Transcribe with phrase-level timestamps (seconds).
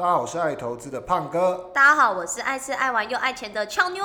[0.00, 1.70] 大家好，我是爱投资的胖哥。
[1.74, 4.02] 大家好，我是爱吃爱玩又爱钱的俏妞，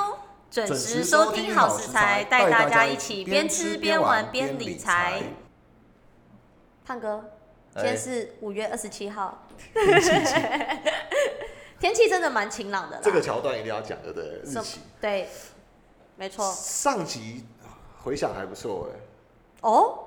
[0.50, 5.22] 准准时时收收听好食食材，材带大家一起起边边吃边玩边理理财财。
[6.84, 7.24] 胖哥，
[7.76, 10.42] 今哎天是五月二十七号，天气晴
[11.80, 13.02] 天气真的蛮晴朗的啦。
[13.02, 14.80] 这个桥段一定要讲的，对日期。
[15.00, 15.30] 对，
[16.16, 16.52] 没错。
[16.52, 17.46] 上集
[18.04, 19.00] 回想还不错哎，
[19.62, 20.04] 哦，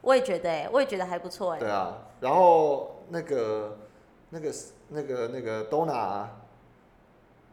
[0.00, 1.60] 我也觉得哎，我也觉得还不错哎。
[1.60, 1.96] 对啊。
[2.18, 3.78] 然后那个
[4.30, 4.52] 那个
[4.88, 6.26] 那个那个 Donna，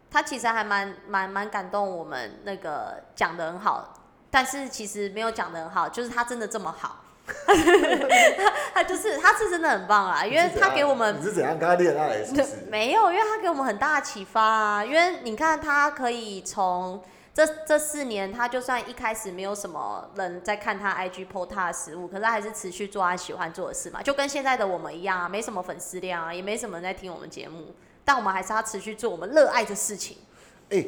[0.10, 3.94] 他其实还蛮蛮蛮感动我们那个讲的很好，
[4.32, 7.02] 但是其实没有讲的很好，就是他真的这么好。
[7.26, 12.24] 他他就是他是真的很棒啊，因为他给我们你是怎样跟他恋爱？
[12.24, 12.68] 是不是？
[12.70, 14.86] 没有，因为他给我们很大的启发啊。
[14.86, 17.02] 因为你看，他可以从
[17.36, 27.76] 这这四年，他就算一开始没有什么人在看他 IG po 他的食物，可是他还是持续做他喜欢做的事嘛，就跟现在的我们一样啊，没什么粉丝量啊，也没什么人在听我们节目，
[28.06, 30.16] 但我们还是要持续做我们热爱的事情。
[30.70, 30.86] 哎、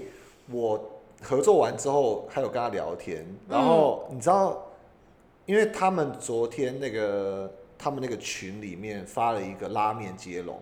[0.50, 4.70] 我合作完之后还有跟他聊天，然后你知道，
[5.46, 10.58] 因为他们昨天那个他们那个群里面发了一个拉面接龙，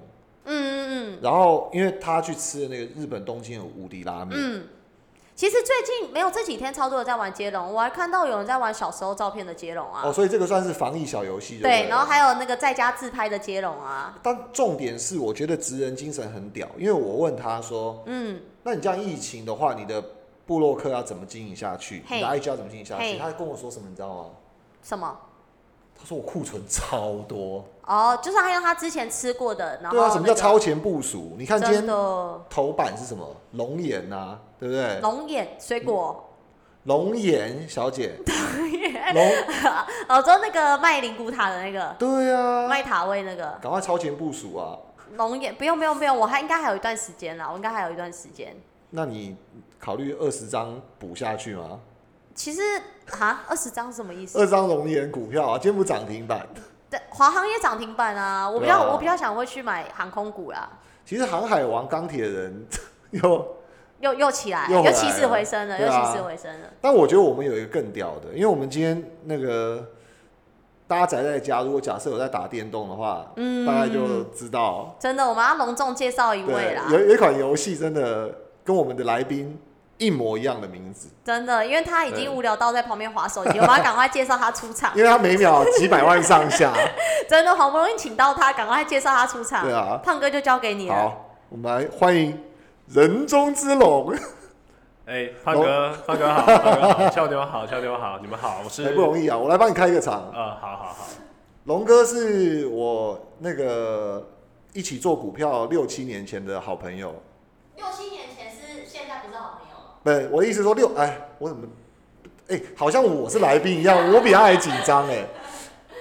[0.46, 4.68] 嗯嗯嗯然后因为他去吃的那个日本东京的无敌拉面，嗯。
[5.36, 10.04] 其实最近没有这几天超多人在玩接龙，我还看到有人在玩小时候照片的接龙啊。
[10.06, 14.18] 哦，所以这个算是防疫小游戏，对，不然后还有那个在家自拍的接龙啊。
[14.24, 20.02] 但重点是，我觉得职人精神很屌，因为我问他说，嗯，那你这样疫情的话，你的
[20.46, 22.02] 部落客要怎么经营下去？
[22.10, 23.04] 你的 IG 要怎么经营下去？
[23.04, 24.26] 嘿他跟我说什么，你知道吗？
[24.84, 25.18] 什么？
[26.00, 27.66] 他说我库存超多。
[27.86, 31.36] 哦，就是他用他之前吃过的，然后、对啊，什么叫超前部署？
[31.38, 33.36] 你看今天的头版是什么？
[33.52, 35.00] 龙眼呐，对不对？
[35.02, 36.32] 龙眼水果，
[36.86, 38.16] 龙眼小姐，
[39.14, 39.32] 龙，
[40.10, 44.78] 哦，就那个卖灵骨塔的那个对啊，卖塔位那个赶快超前部署啊！
[45.16, 48.56] 龙眼，不用不用不用，我还应该还有一段时间啦，我应该还有一段时间。
[48.90, 49.38] 那你
[49.80, 51.80] 考虑二十张补下去吗？
[52.34, 52.62] 其实
[53.20, 54.40] 啊，二十张是什么意思？
[54.40, 56.46] 二张龙眼股票啊，今天不涨停板。
[56.90, 60.70] 对，华航也涨停板啊，我比较、我比较想会去买航空股啦，
[61.06, 62.66] 其实航海王钢铁人
[63.12, 63.56] 又，
[64.00, 66.68] 又又起来，又起死回生了，又起死回生了。
[66.82, 69.84] 但我觉得我们有一个更屌的，因为我们今天那个
[70.88, 73.66] 大家宅在家，如果假设有在打电动的话，嗯。
[73.66, 74.96] 大概就知道。
[75.00, 78.32] 真的，我们要隆重介绍一位，啦，有有一款游戏真的
[78.64, 79.60] 跟我们的来宾
[79.98, 84.92] 一模一样的名字，真的，因为他已经无聊到在旁边划手机，我们要赶快介绍他出场。
[84.98, 86.74] 因为他每秒几百万上下。
[87.30, 89.64] 真的好不容易请到他，赶快介绍他出场。
[89.64, 90.96] 对啊胖哥就交给你了。
[90.96, 92.44] 好，我们来欢迎
[92.88, 94.14] 人中之龙，
[95.08, 100.32] 哎、胖哥，胖哥好，胖哥好，俏妞好，俏妞好，你们好，我是哎不容易啊，我来帮你开一个场。
[100.34, 101.08] 呃，好好好，
[101.64, 104.28] 龙哥是我那个
[104.74, 107.16] 一起做股票六七年前的好朋友，
[107.78, 109.95] 六七年前是，现在不是好朋友了。
[110.06, 111.68] 不是我的意思说六，哎，我怎么，
[112.50, 115.26] 哎，好像我是来宾一样，我比他还紧张哎。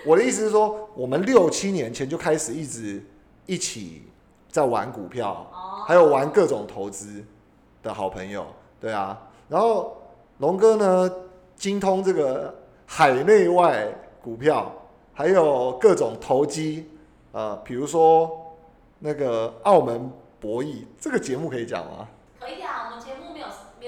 [0.05, 3.03] 我的意思是说，我们六七年前就开始一直
[3.47, 4.03] 一起
[4.51, 7.25] 在玩股票，哦，还有玩各种投资
[7.83, 8.45] 的好朋友，
[8.79, 9.19] 对啊。
[9.49, 9.97] 然后
[10.37, 11.11] 龙哥呢，
[11.57, 12.55] 精通这个
[12.85, 13.89] 海内外
[14.21, 14.71] 股票，
[15.15, 16.91] 还有各种投机，
[17.33, 18.55] 呃，比如说
[18.99, 22.07] 那个澳门博弈，这个节目可以讲吗？
[22.39, 23.03] 可以啊，我们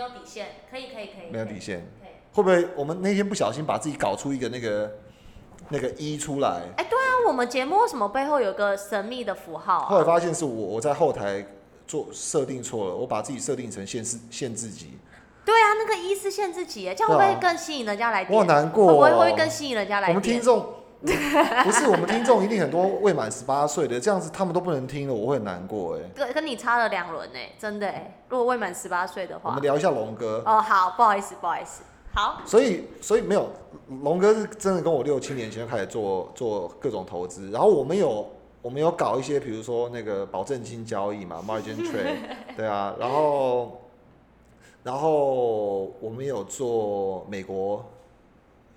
[0.07, 1.31] 有底线，可以可以可以。
[1.31, 2.11] 没有底线，可以。
[2.33, 4.93] 会不会我们那天不小心把自己搞出一个那个
[5.69, 6.63] 那个一出来？
[6.77, 9.87] 哎，对啊，我们节目为什么背后有个神秘的符号啊？
[9.89, 11.45] 后来发现是我我在后台
[11.87, 14.99] 做设定错了，我把自己设定成限制限制级，
[15.45, 18.45] 对啊，那个一是限制级耶，这样会不会更吸引人家来我好？
[18.45, 19.01] 难过、哦。
[19.03, 20.41] 会不会会更吸引人家来我们听？
[20.41, 20.75] 众
[21.65, 26.01] 不是我们听众，一定很多未满十八岁的，这样子他们都不能听了，我会很难过哎。
[26.15, 28.25] 跟跟你差了两轮呢，真的哎。
[28.29, 31.83] 如果未满十八岁的话我们，聊一下龙哥，哦，好，不好意思，不好意思，
[32.15, 33.49] 好，所以所以没有
[34.03, 38.27] 龙哥是真的跟我六七年前就开始做做各种投资，然后我们有
[38.63, 42.17] 我们有搞一些，比如说那个保证金交易嘛，margin trade，
[42.57, 43.81] 对啊，然后
[44.83, 47.85] 然后我们有做美国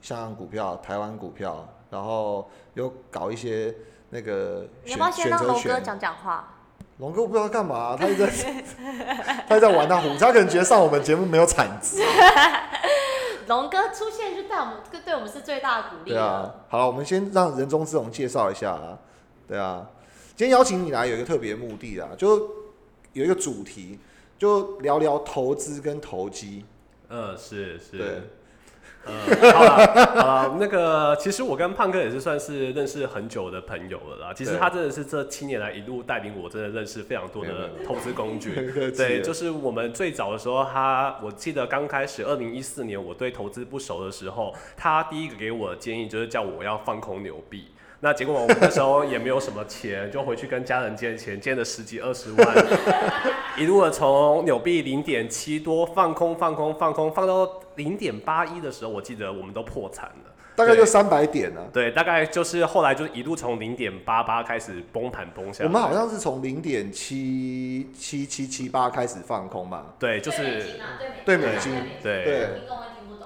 [0.01, 3.73] 香港股票、台湾股票，然后有搞一些
[4.09, 5.83] 那个选你要不要先选择让龙哥权。
[5.83, 6.55] 讲讲话？
[6.97, 8.63] 龙哥不知道干嘛，他一直在
[9.47, 12.03] 他一直在玩他虎，他可能觉得上我们节目没有产值。
[13.47, 14.75] 龙哥出现就对我们，
[15.05, 16.17] 对我们是最大的鼓励了。
[16.17, 18.97] 对啊，好了，我们先让人中之龙介绍一下啦。
[19.47, 19.87] 对啊，
[20.35, 22.37] 今天邀请你来有一个特别目的啊，就
[23.13, 23.97] 有一个主题，
[24.37, 26.65] 就聊聊投资跟投机。
[27.07, 28.29] 嗯，是对是，
[29.05, 34.33] 呃，好了好了，那个其实我跟胖哥也是算是认识很久的朋友了啦。
[34.33, 38.53] 其实他真的是这七年来一路带领我，真的认识非常多的投资工具。
[38.71, 47.65] 对对，就是我们最早的时候，他我记得刚开始二零一四年我对投资不熟的时候，他第一个给我的建议就是叫我要放空牛币。
[48.01, 52.47] 那结果我们那时候也没有什么钱，就回去跟家人借钱，借了十几二十万，
[53.57, 60.31] 一路的从纽币零点七多放空放空放空，放到零点八一的时候，我记得我们都破产了。
[60.55, 61.63] 大概就三百点啊。
[61.73, 65.67] 对，大概就是后来就是一路从零点八八开始崩盘崩下来。
[65.67, 70.79] 我们好像是从零点七七七七八开始放空嘛，对，就是
[71.25, 72.47] 对美金，对。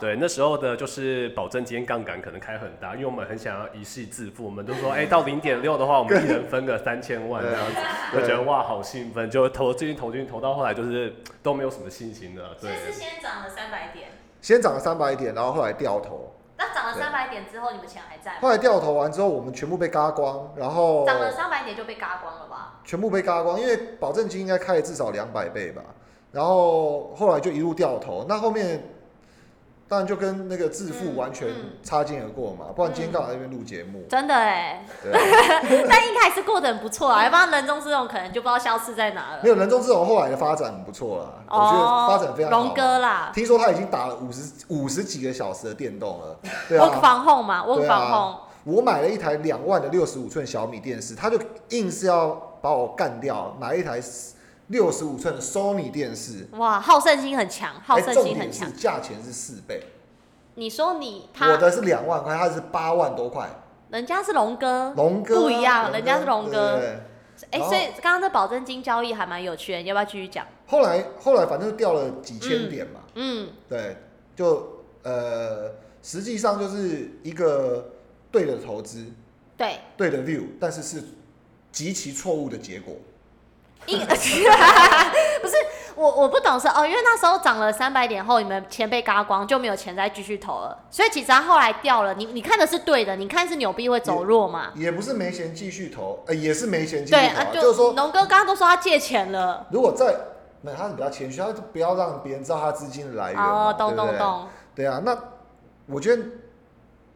[0.04, 7.76] 对，那时候的就是保证金杠杆可能开很大，因为我们很想要一夕致富，我们都说，哎、到零点六的话，我们一人分个三千万这样子，
[8.12, 12.92] 对我觉得哇，好兴奋，就投最近投进投到后来就是都没有什么信心了，对所以。
[12.92, 14.10] 是先涨了三百点，
[14.42, 18.40] 先涨了三百点，然后后来掉头，那涨了三百点之后，你们钱还在吗？
[18.42, 22.82] 后来掉头完之后，我们全部被嘎光，然后涨了三百点就被嘎光了吧？
[22.84, 25.82] 全部被嘎光，因为保证金应该开了至少两百倍吧，
[26.30, 28.84] 然后后来就一路掉头，那后面
[29.94, 31.54] 当然就跟那个致富嗯完全嗯
[31.84, 34.04] 擦肩而过嘛，不然今天干嘛在那边录节目？
[34.10, 39.50] 真的哎， 但一开始过得很不错啊， 要不然人中之龙可能就不知道消失在哪了没。
[39.50, 46.36] 有人中之龙后来的发展很不错啦，我觉得发展非常龙哥啦听说他已经打了五十五十几个小时的电动了，
[46.68, 47.00] 对，work 啊。
[47.00, 48.40] from home 嘛对 from 啊。
[48.63, 51.38] 我买了一台两万的六十五寸小米电视，他就
[51.69, 52.30] 硬是要
[52.62, 54.01] 把我干掉，买一台
[54.74, 58.74] 六十五寸的 Sony 电视，哇，好胜心很强，好哎胜心很强。
[58.75, 59.84] 价钱是四倍，
[60.56, 63.48] 你说你我，的是两万块，他是八万多块，
[63.92, 66.80] 人家是龙哥，龙哥啊不一样人家是龙哥。
[66.80, 67.00] 对
[67.52, 70.46] 哎，所以刚刚的保证金交易还蛮有趣的，你要不要继续讲？
[70.66, 73.98] 后来后来反正掉了几千点嘛，嗯，对，
[74.36, 75.72] 就呃，
[76.02, 77.92] 实际上就是一个
[78.31, 79.06] 对的投资，
[79.56, 81.04] 对，对的 view，但是是
[81.72, 82.96] 极其错误的结果。
[83.85, 85.56] 因 不是
[85.95, 92.13] 我我不懂是哦，因为那时候涨了三百点后，你们钱被嘎光，就没有钱再继续投了，所以其实它后来掉了。
[92.15, 94.71] 你你看的是对的，你看是纽币会走弱嘛？
[94.75, 99.68] 也不是没钱继续投，呃，也是没钱继续投、对啊，就是说，龙哥刚刚都说他借钱了。
[99.71, 100.15] 如果在，
[100.62, 105.18] 那他是比较谦虚，他不要让别人知道他资金的来源嘛，哦，懂懂懂，对啊，那
[105.85, 106.24] 我觉得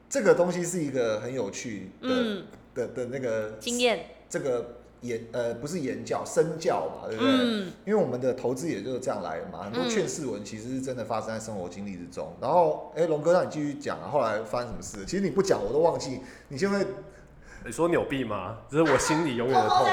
[0.08, 7.32] 这个东西是一个很有趣的、嗯，的的那个经验，这个言呃不是言教身教嘛，对不对？
[7.34, 12.34] 嗯，因为我们的投资也就是这样来的嘛，很多嗯劝世文其实是真的发生在生活经历之中。
[12.42, 15.06] 然后，哎，龙哥让你继续讲啊，后来发生什么事？
[15.06, 16.86] 其实你不讲我都忘记，你现在
[17.66, 18.58] 你说扭臂吗？
[18.70, 19.86] 这是我心里永远的痛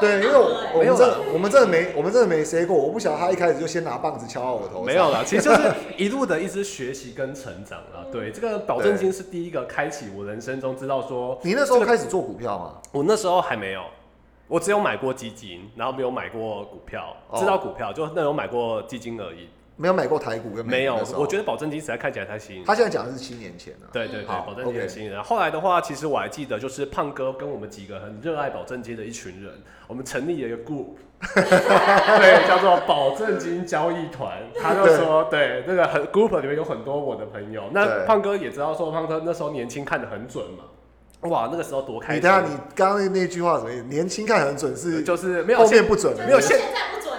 [0.00, 4.84] 对，因为我我没有啦们真的我们真的没我们真的没 say 过，我不晓得他一开始就先拿棒子敲到我头上。
[4.84, 8.04] 没有啦，其实就是 一路的一直学习跟成长啦。
[8.12, 12.74] 对，这个保证金是第一个开启我人生中知道说，你那时候开始做股票吗？
[12.92, 13.82] 我那时候还没有，
[14.46, 19.48] 我只有买过基金，然后没有买过股票，哦知道股票就那有买过基金而已，
[19.80, 22.64] 没有买过台股跟美没有我觉得保证金实在看起来太吸引。
[22.64, 23.86] 他现在讲的是七年前啊。
[23.92, 25.22] 对对对，保证金吸引人。
[25.22, 29.52] 后来的话，其实我还记得，就是胖哥跟我们几个很热爱保证金的一群人，
[29.86, 30.88] 我们成立了一个 group，
[31.34, 34.36] 对，叫做保证金交易团。
[34.60, 37.70] 他就说，对，那个很 group 里面有很多我的朋友。
[37.72, 40.64] 那胖哥也知道说，胖哥那时候年轻看得很准嘛。
[41.28, 42.16] 哇，那个时候多开心！
[42.16, 43.82] 你等下，你刚刚那那句话什么意思？
[43.84, 46.24] 年轻看很准是，就是没有后现面不准了。
[46.24, 46.64] 没有现在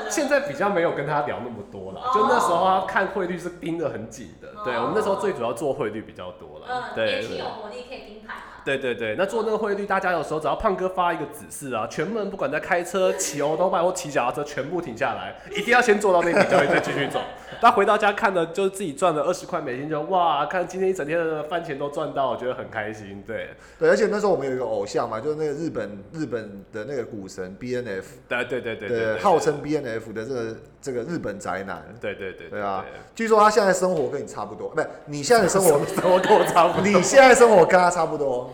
[0.09, 4.49] 现在比较没有跟他聊那么多了，哦就那时候他看汇率是盯得很紧的。
[4.65, 6.67] 对哦我们那时候最主要做汇率比较多了。
[6.69, 8.37] 嗯，对年轻对有活力可以盯盘。
[8.65, 17.19] 对对对，那做那个汇率，大家有时候只要胖哥发一个指示啊，全部人不管在开车、骑欧都拜或骑脚踏车，全部停下来， 一定要先做到那笔交易再继续走。
[17.61, 23.23] 他回到家看的就是自己赚了二十块美金，就哇，看今天一整天的饭钱都赚到，我觉得很开心。
[23.25, 23.49] 对，
[23.79, 31.83] 对，而且那时候我们有一个偶像嘛，就是那个日本日本的那个股神 B N F，对对对对对，对，号称 B N F 的这个这个日本宅男。
[31.99, 36.87] 对对对对啊，据说他现在生活跟你差不多，不是你现在的生活，生活跟我差不多。
[36.87, 38.51] 你现在生活跟他差不多，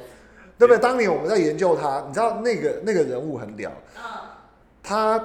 [0.58, 0.80] 对不对？
[0.80, 4.04] 当年我们在研究他，你知道那个那个人物很屌，嗯，
[4.82, 5.24] 他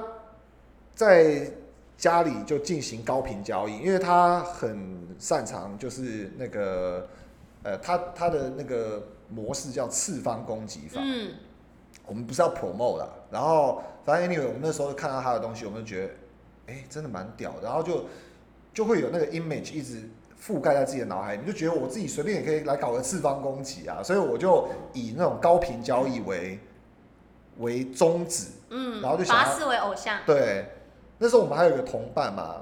[0.93, 1.49] 在
[1.97, 7.07] 家里就进行高频交易，因为他很擅长就是那个
[7.63, 10.99] 呃，他他的那个模式叫次方攻击法。
[11.03, 11.31] 嗯，
[12.11, 16.13] 我们不是要 promote 啦，然后反正 anyway，我们那时候看到他的东西，我们就觉得，
[16.67, 18.03] 哎、真的蛮屌的，然后就
[18.73, 26.59] 就会有那个 image 一直覆盖在自己的脑海里，你就觉得我自己随便也可以来搞个次方攻击啊，所以我就以那种高频交易为
[27.59, 30.19] 为宗旨，嗯，然后就把他视为偶像。
[30.25, 30.65] 对，
[31.17, 32.57] 那时候我们还有一个同伴嘛，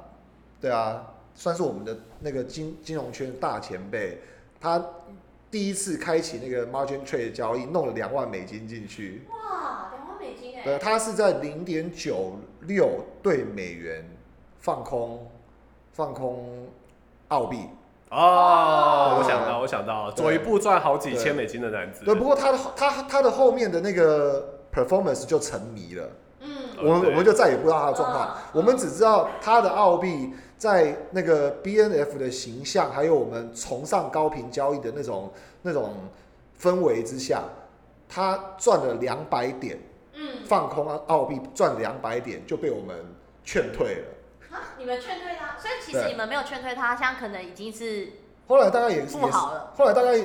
[0.62, 4.20] 对啊，算是我们的那个金金融圈大前辈，
[4.62, 4.86] 他
[5.50, 9.24] 第一次开启那个 margin trade 交易，弄了两万美金进去。
[10.64, 14.04] 对，他是在零点九六对美元
[14.60, 15.28] 放空
[15.92, 16.68] 放空
[17.30, 17.60] 澳币。
[18.10, 22.04] 哦，我想到，我想到，对走一步赚好几千美金的男子。
[22.04, 26.10] 对，不过他的他他的后面的那个 performance 就沉迷了。
[26.42, 26.50] 嗯，
[26.80, 35.94] 我们我们就再也不知道他的状况嗯，我们只知道他的澳币在那个 B N F 的形象，还有我们崇尚高频交易的那种那种
[36.60, 37.44] 氛围之下，
[38.08, 39.78] 他赚了两百点，
[40.22, 42.98] 嗯，放空啊澳币赚两百点就被我们
[43.46, 44.06] 劝退了。
[44.52, 48.12] 啊，你们劝退他，所以其实对你们没有劝退他，现在可能已经是
[48.48, 49.72] 后来大概也是不好了。
[49.78, 50.20] 后来大概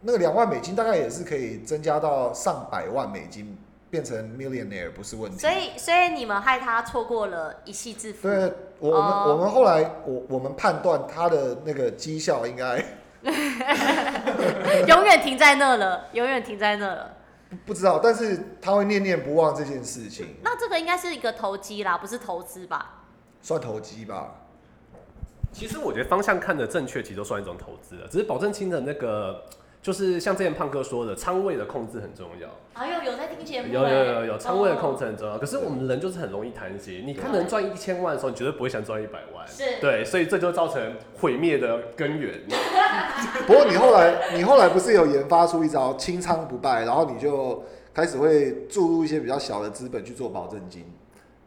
[0.00, 3.58] 那个两万美金大概也是可以增加到上百万美金，
[3.90, 5.38] 变成 millionaire 不是问题。
[5.38, 8.28] 所以所以你们害他错过了一夕致富。
[8.28, 12.82] 对我我们、哦我们后来我我们判断他的那个绩效应该
[14.86, 17.16] 永远停在那了，永远停在那了。
[17.66, 23.04] 不不知道，但是他会念念不忘这件事情，那这个应该是一个投机啦，不是投资吧？
[23.42, 24.40] 算投机吧。
[25.52, 28.08] 其实我觉得方向看的正确，其实都算一种投资了。
[28.08, 29.44] 只是保证金的那个，
[29.84, 32.48] 就是像之前胖哥说的，仓位的控制很重要。
[32.72, 35.00] 哎呦，有在听节目、有有有有，仓位的控制。
[35.00, 35.36] 制很重要。
[35.36, 39.46] 可是我们人就是很容易贪心，你看能赚一千万的时候，你绝对不会想赚一百万。
[39.46, 40.80] 是对，所以这就造成
[41.20, 42.32] 毁灭的根源。
[43.46, 47.62] 不过你后来你后来不是有研发出一招清仓不败，然后你就
[47.92, 50.84] 开始会注入一些比较小的资本去做保证金。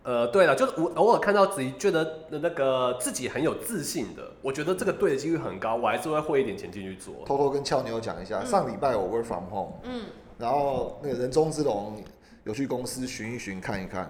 [0.08, 7.14] 呃，对了，就是我偶尔看到自己觉得那个自己很有自信的，我觉得这个对的几率很高，我还是会汇一点钱进去做。
[7.26, 10.06] 偷偷跟俏妞讲一下，嗯上礼拜我 work from home，嗯，
[10.38, 12.02] 然后那个人中之龙
[12.46, 14.10] 有去公司巡一巡看一看，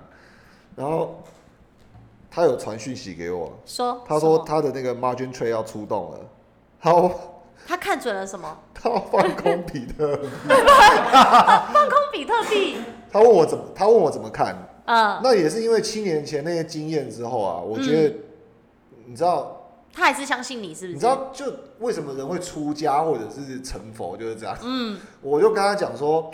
[0.76, 1.24] 然后
[2.30, 6.20] 他有传讯息给我，说他说他的那个 margin trade 要出动了，
[6.78, 7.12] 好
[7.66, 8.56] 他看准了什么？
[8.72, 12.78] 他要放空比特币， 放空比特币。
[13.12, 14.56] 他问我怎么，他问我怎么看，
[14.88, 18.16] 嗯，那也是因为七年前那些经验之后啊，我觉得，
[19.06, 20.94] 你知道，他还是相信你，是不是？
[20.94, 21.46] 你知道就
[21.80, 26.32] 为什么人会出家或者是成佛就是这样，嗯，我就跟他讲说，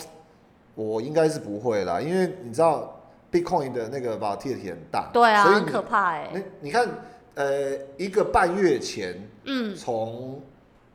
[0.75, 6.87] 我应该是不会啦，因为你知道 Bitcoin 的那个 volatility 很大，对啊，很所以你可怕哎、你你看，
[7.33, 10.39] 呃，一个半月前嗯，从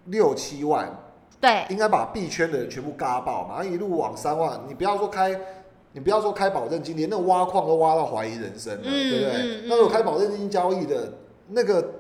[0.05, 0.89] 六七万，
[1.41, 5.39] 对，应该把币圈的人全部嘎爆嘛，然后一路往三万，你不要说开，
[5.99, 9.63] 你不要说开保证金，连那挖矿都挖到怀疑人生了，嗯对不对？
[9.69, 11.13] 那如果开保证金交易的
[11.49, 11.95] 那个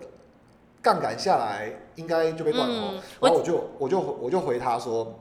[0.80, 2.92] 杠杆下来，应该就被断了。
[2.92, 5.18] 嗯然后我就我就我就回他说，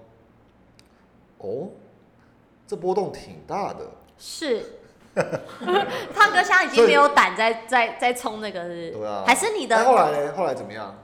[1.39, 1.69] 哦，
[2.67, 3.79] 这波动挺大的，
[4.19, 4.63] 是。
[6.13, 10.34] 胖哥现在已经没有胆再再再冲那个是不是，对啊还是你的后来呢？
[10.38, 10.96] 后来怎么样？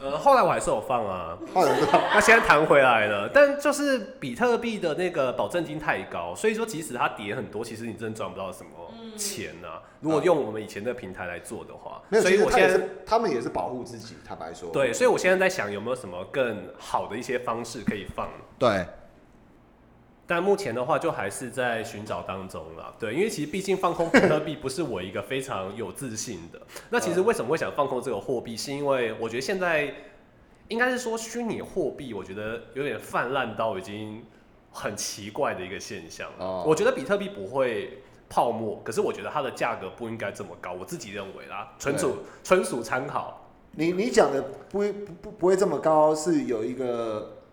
[0.00, 1.38] 呃，后来我还是有放啊。
[1.54, 8.70] 那现在弹回来了，但就是比特币的那个保证金太高，所以说即使它跌很多，其实你真的赚不到什么
[9.16, 9.82] 钱啊。
[10.00, 14.16] 如果用我们以前的平台来做的话，没有，所以我其实他也现在是，他们也是保护自己。
[14.26, 18.28] 坦白说，对，所以我现在在想有没有什么更好的一些方式可以放。
[18.58, 18.84] 对，
[20.26, 22.94] 但目前的话，就还是在寻找当中了。
[22.98, 26.60] 对，因为其实毕竟放空比特币不是我一个非常有自信的。
[26.90, 29.94] 那其实为什么会想放空这个货币，是因为我觉得现在
[30.68, 34.24] 应该是说虚拟货币，我觉得有点泛滥到已经
[34.70, 36.28] 很奇怪的一个现象
[36.66, 43.46] 我觉得比特币不会泡沫，可是我觉得它的价格不应该这么高，我自己认为啦，纯属纯属参考。
[43.72, 44.40] 你你讲的
[44.70, 47.43] 不会不不不会这么高，是有一个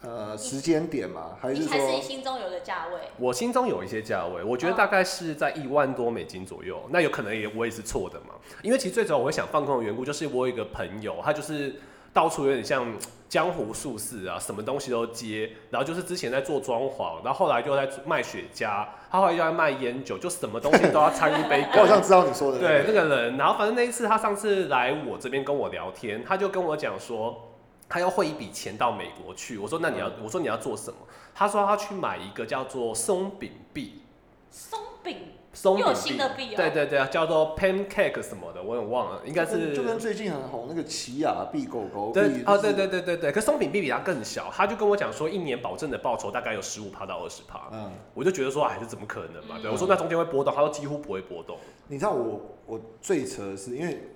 [0.00, 1.36] 呃时间点嘛？
[1.40, 3.00] 还是你还是你说心中有的价位？
[3.18, 6.80] 我心中有一些价位，我觉得大概是在一万多美金左右。
[6.90, 11.74] 那有可能也我也是错的嘛，因为其实最主要我会想放空的缘故，就是我有一个朋友，他就是
[12.12, 12.86] 到处有点像
[13.28, 22.00] 江湖术士啊，什么东西都接，然后就是之前在做装潢，然后后来就在卖雪茄，他后来又在卖烟酒，就什么东西都要掺一杯我好像。
[22.00, 27.44] 知道你说的、对，那个人，然后反正那一次他上次来我这边跟我聊天，他就跟我讲说。
[27.88, 30.98] 他要汇一笔钱到美国去，我说那你要，我说你要做什么？
[31.34, 34.02] 他说他去买一个叫做松饼币，
[34.50, 35.16] 松饼
[35.54, 49.58] 松饼又有新的币对对对对，叫做 pancake 什么的，我也忘了，应该是就跟最近很红那个奇亚币、狗狗币对就是哦对对对对对，可松饼币比它更小，他就跟我讲说一年保证的报酬大概有十五趴到二十趴，嗯，我就觉得说哎这怎么可能嘛？
[49.62, 51.56] 对，嗯我说那中间会波动，他说几乎不会波动。
[51.86, 54.10] 你知道我我最扯的是，因为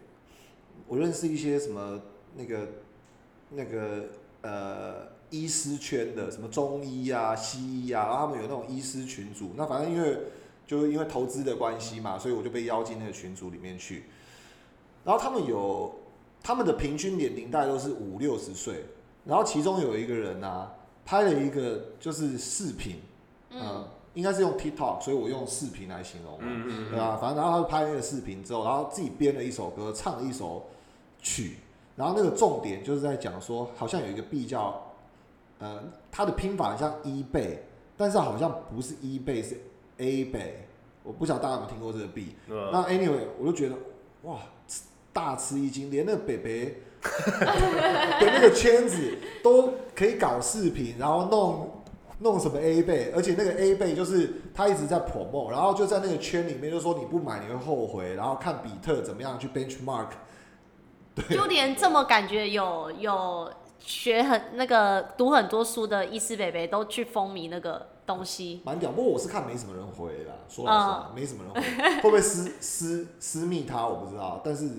[0.86, 2.00] 我认识一些什么
[2.36, 2.66] 那个
[3.54, 4.04] 那个
[4.42, 9.52] 呃医师圈的，什么中医啊、西医啊，然后他们有那种医师群组。
[9.56, 10.18] 那反正因为
[10.66, 14.04] 就因为投资的关系嘛，所以我就被邀进那个群组里面去。
[15.04, 15.94] 然后他们有
[16.42, 18.84] 他们的平均年龄大概都是五六十岁，
[19.24, 23.00] 然后其中有一个人呢、啊、拍了一个就是视频，
[23.50, 26.38] 嗯、嗯，应该是用 TikTok，所以我用视频来形容嘛。
[26.42, 30.66] 嗯嗯对啊，反正然后他就拍那个视频之后，然后自己编了一首歌，唱了一首
[31.20, 31.56] 曲，
[32.02, 34.92] 然后那个重点就是在讲说，好像有一个币叫，
[35.60, 35.80] 呃，
[36.10, 37.62] 它的拼法很像 e 倍，
[37.96, 39.56] 但是好像不是 e 倍，是
[39.98, 40.66] A 倍，
[41.04, 42.34] 我不晓得大家有没有听过这个币。
[42.48, 43.76] 嗯，那 anyway，我就觉得
[44.22, 44.40] 哇，
[45.12, 46.82] 大吃一惊，连那个北北
[47.38, 51.70] 的那个圈子都可以搞视频，然后弄
[52.18, 60.08] 弄什么 A 倍，而且那个 A 倍就是他一直在 promote，然后就在那个圈里面就说你不买你会后悔，然后看比特怎么样去 benchmark，
[61.30, 68.62] 就连这么感觉有有学很那个读很多书的医师北北都去风靡那个东西。
[68.64, 68.92] 蛮屌。
[68.92, 74.70] 不过我是看没什么人回啦，说老实话，没什么人回，会不会私私私密他我不知道，但是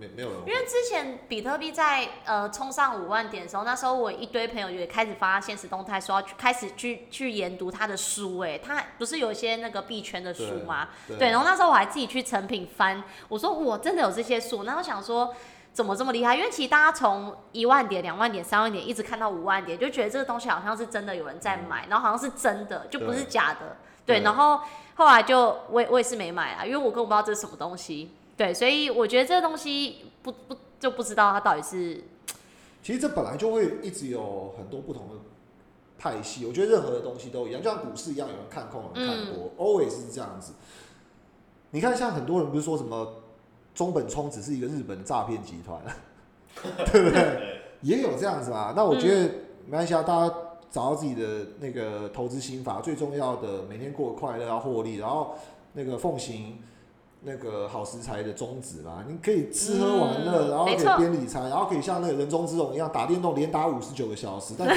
[0.00, 10.88] 没没有人因为之前比特币在呃冲上五万点的时候，那时候我一堆朋友也开始发现实动态，说要去开始去去研读他的书、哎，他不是有一些那个币圈的书吗？
[11.06, 15.34] 对对，然后那时候我还自己去成品翻，我说我真的有这些书，然后想说
[15.72, 16.34] 怎么这么厉害？
[16.34, 23.76] 因为其实大家从一万点、两万点、三万点一直看到五万点，就觉得这个东西好像是真的有人在买，然后好像是真的，就不是假的。
[24.06, 24.60] 对，对然后
[24.94, 28.10] 后来就我也我也是没买啊，因为我根本不知道这是什么东西。
[28.40, 32.02] 对，所以我觉得这个东西不不就不知道它到底是
[32.82, 35.14] 其实这本来就会一直有很多不同的
[35.98, 40.54] 派系，我觉得任何的东西都一样，就像股市一样，有人看空，有人看多、a l w a y s 是这样子。
[41.72, 43.16] 你看，像很多人不是说什么
[43.74, 45.78] 中本聪只是一个日本诈骗集团，
[46.90, 47.60] 对不对？
[47.82, 48.72] 也有这样子嘛。
[48.74, 49.26] 那我觉得
[49.66, 50.34] 没关系啊，大家
[50.70, 55.34] 找到自己的那个投资心法，最重要的每天过得快乐，要获利，然后
[55.74, 56.58] 那个奉行
[57.22, 64.74] 那个好食材的宗旨嘛，你可以吃喝玩乐，嗯然后可以边理财，然后可以像那个人中之龙一样打电动连打五十九个小时，但 投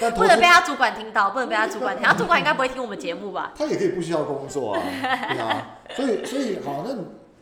[0.00, 3.52] 但不能被他主管听到，不能被他主管听，他主管应该不会听我们节目吧？
[3.56, 6.96] 他也可以不需要工作啊，对啊，所以所以好，那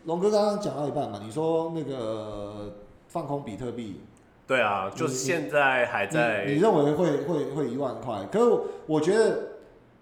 [0.05, 2.75] 龙哥刚刚讲到一半嘛，你说那个
[3.09, 4.03] 放空比特币，
[4.47, 8.27] 对啊，就是你现在还在你你认为会会会一万块？
[8.31, 9.39] 可是我我觉得，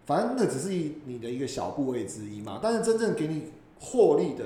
[0.04, 2.58] 反正那只是一你的一个小部位之一嘛。
[2.60, 4.44] 但是真正给你获利的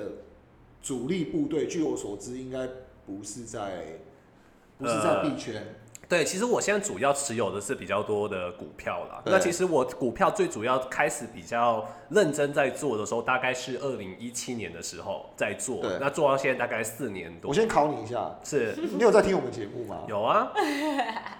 [0.80, 2.66] 主力部队，据我所知，应该
[3.04, 3.98] 不是在
[4.78, 5.74] 不是在呃币圈。
[6.06, 9.22] 对，其实我现在主要持有的是比较多的股票啦。
[9.24, 15.98] 那其实我股票最主要开始比较认真在做的时候，大概是二零一七年的时候在做对。
[15.98, 17.54] 那做到现在大概四年多我。
[17.54, 20.02] 先考你一下，是你有在听我们节目吗？
[20.06, 20.52] 有啊，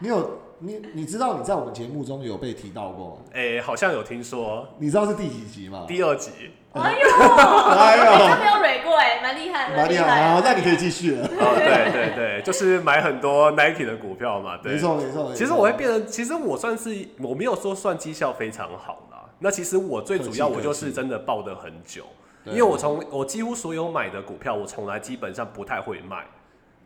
[0.01, 3.23] 你有你你知道你在我们节目中有被提到过吗？
[3.33, 5.85] 诶、好像有听说你知道是第几集吗？
[5.89, 6.31] 第二集。
[6.73, 6.99] 哎呦，
[7.79, 10.43] 哎呦他没有蕊过哎，蛮厉害，蛮厉害啊！
[10.45, 11.25] 那你可以继续了。
[11.25, 14.57] 哦，对对对，就是买很多 Nike 的股票嘛。
[14.57, 15.29] 对，没错没错。
[15.29, 19.21] 没错其实我会变得，其实我算是我没有说算绩效非常好啦。
[19.39, 22.03] 那其实我最主要我就是真的抱得很久，
[22.45, 26.25] 对因为我从我几乎所有买的股票，我从来基本上不太会卖，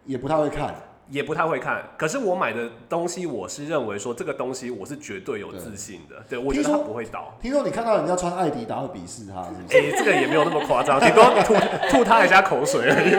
[0.04, 0.74] 也不太会看。
[1.10, 1.82] 也不太会看。
[1.96, 7.34] 可是我买的东西，我是认为说这个东西我是绝对有自信的，对我觉得它不会倒。
[7.40, 9.78] 听说你看到人家穿艾迪达会鄙视他，是不是？
[9.78, 11.54] 哎、这个也没有那么夸张，顶多吐
[11.88, 13.10] 吐他一下口水而已。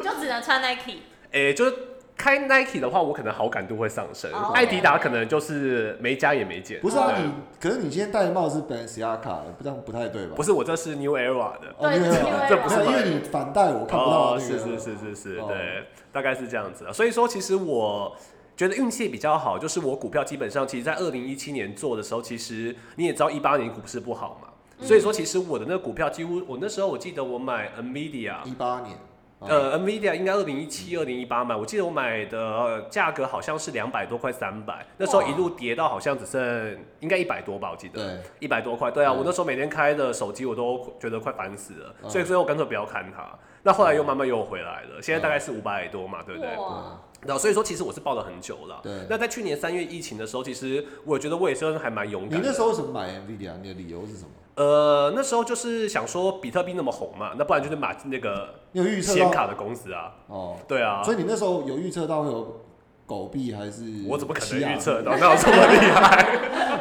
[0.02, 0.98] 就只能穿 Nike。
[1.32, 1.74] 哎、就是
[2.18, 4.30] 开 Nike 的话，我可能好感度会上升。
[4.32, 6.80] 哦艾迪达可能就是没加也没减。
[6.80, 10.34] 不是啊，你可是你今天戴的帽子是 Balenciaga，不这样不太对吧？
[10.34, 11.68] 不是我这是 New Era 的。
[11.78, 14.58] 哦，对这不是因为你反戴我看不到哦，那个。
[14.58, 16.92] 是是是是是，哦对，大概是这样子啊。
[16.92, 18.14] 所以说，其实我
[18.56, 24.48] 觉得运气比较好，就是我股票基本上，其实在二零一七年做的时候，其实你也知道一八年股市不好嘛，
[24.84, 28.44] 所以说其实我的那个股票几乎，我那时候我记得我买 Nvidia。
[28.44, 28.98] 一八年，哦
[29.40, 38.02] 呃，NVIDIA 应该二零一七、二零一八买，我记得我买的呃价格好像是两百多块、三百，那时候一路跌到好像只剩应该一百多吧，我记得。
[38.04, 43.24] 对，一百多块，对啊，嗯我那时候每天开的手机我都觉得快烦死了，嗯所以最后干脆不要看它。
[43.62, 46.56] 那后来又慢慢又回来了，现在大概是五百多嘛，对不对？
[46.56, 48.80] 哇，然后所以说其实我是抱了很久了。
[48.82, 52.48] 对那在去年三月疫情的时候，其实我觉得我也算是还蛮勇你敢的。
[52.48, 53.56] 那时候为什么买 Nvidia？
[53.60, 54.30] 你的理由是什么？
[54.58, 60.12] 呃，那时候就是想说比特币那么红嘛，那不然就是买那个你有预测到显卡的公司啊。
[60.26, 60.56] 哦？
[60.66, 62.60] 对啊，所以你那时候有预测到会有
[63.06, 63.84] 狗币还是？
[64.08, 65.16] 我怎么可能预测到？
[65.16, 66.26] 那有这么厉害？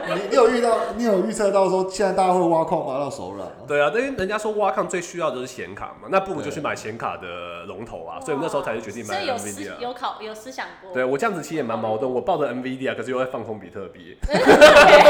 [0.15, 3.65] 你你有遇到，你有预测到说现在大家会挖矿挖到手软吗？
[3.67, 9.79] 对啊，因为人家说挖矿最需要的是显卡嘛，那不如就去买显卡的龙头啊，所以我那时候才是决定买所以有思 NVIDIA。
[9.79, 10.91] 有考有思想过。
[10.93, 14.17] 对我这样子其实也蛮矛盾，我抱着 NVIDIA，可是又在放空比特币。
[14.25, 14.37] 对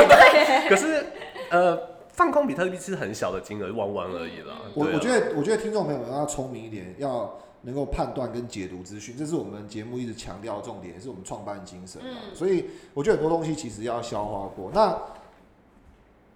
[0.07, 1.05] 对，可是
[1.49, 1.79] 呃，
[2.17, 4.55] 放空比特币是很小的金额，玩玩而已啦。
[4.73, 12.09] 我啊我觉得，我觉得听众朋友们要聪明一点，要能够判断跟解读资讯，这是我们节目一直强调的重点，也是我们创办精神嘛。
[12.25, 14.71] 嗯所以我觉得很多东西其实要消化过。
[14.73, 14.97] 那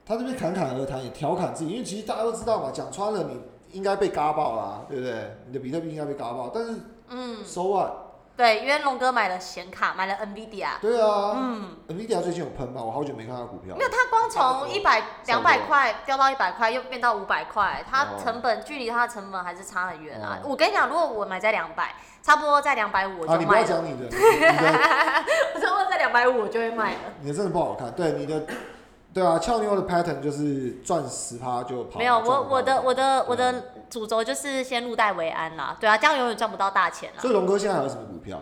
[0.05, 3.39] 他这边侃侃而谈，也调侃自己，因为其实大家都知道嘛，讲穿了你
[3.71, 5.31] 应该被嘎爆啦，对不对？
[5.47, 6.75] 你的比特币应该被嘎爆，但是
[7.09, 7.91] 嗯，so what？
[8.35, 12.81] 对，因为龙哥买了显卡，买了 NVIDIA，对啊，嗯，NVIDIA 最近有喷吗？
[12.81, 20.39] 我好久没看到股票没有它光从一百两百块掉到一百块，又变到五百块，它哦成本距离它的成本还是差很远啊。
[20.41, 23.83] 哦我跟你讲，如果我买在两百，差不多在两百五我啊，你不要就卖了。
[23.83, 24.05] 讲你的，
[25.53, 26.99] 我差不多在两百五我就会卖了。
[27.21, 27.91] 你的真的不好看。
[27.91, 28.41] 对你的，
[29.13, 31.99] 对啊，俏妞的 pattern 就是赚十趴就跑。
[31.99, 35.77] 没有，我我的我的我的主轴就是先入袋为安啦。
[35.79, 37.29] 对啊，这样永远赚不到大钱啦所。
[37.29, 38.41] 以龙哥现在还有什么股票？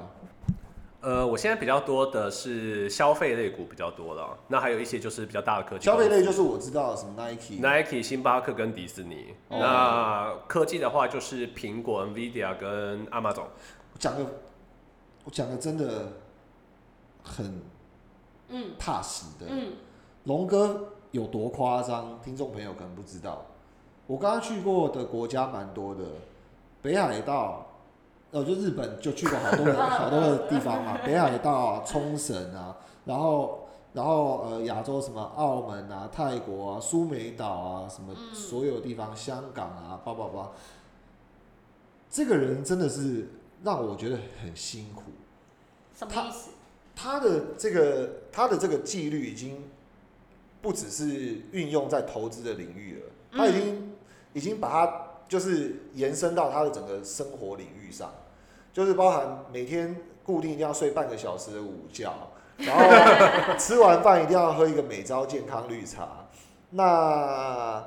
[1.02, 5.96] 呃，我现在比较多的是消费类股比较多了，那还有一些就是比较大的科技消。
[5.96, 9.34] 费类就是我知道什么 Nike，Nike、星巴克跟迪士尼。
[9.48, 13.46] 哦那科技的话就是苹果、NVIDIA 跟 Amazon。
[13.94, 14.26] 我讲的
[15.24, 16.12] 我讲的真的
[17.24, 17.62] 很
[18.50, 19.46] 嗯踏实的。
[19.48, 19.72] 嗯，
[20.26, 23.46] 龙哥有多夸张，听众朋友可能不知道。
[24.10, 26.02] 我刚刚去过的国家蛮多的，
[26.82, 27.68] 北海道，
[28.32, 40.50] 呃，就日本就去过好多个 好多的地方嘛，北海道啊、冲绳啊，然后然后呃亚洲什么澳门啊、泰国啊、苏梅岛啊，什么嗯所有地方，香港啊，叭叭叭。
[42.10, 43.30] 这个人真的是
[43.64, 45.04] 让我觉得很辛苦。
[45.96, 46.50] 什么意思？
[46.96, 49.64] 他的这个他的这个纪律已经
[50.64, 53.89] 不只是运用在投资的领域了，他已经、
[54.34, 54.94] 已经把它
[55.28, 58.12] 就是延伸到他的整个生活领域上，
[58.72, 62.12] 就是包含每天固定一定要睡半个小时的午觉，
[62.58, 66.28] 然后吃完饭一定要喝一个美招健康绿茶，
[66.72, 67.84] 那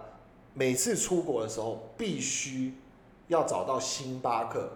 [0.54, 2.74] 每次出国的时候必须
[3.28, 4.68] 要找到星巴克。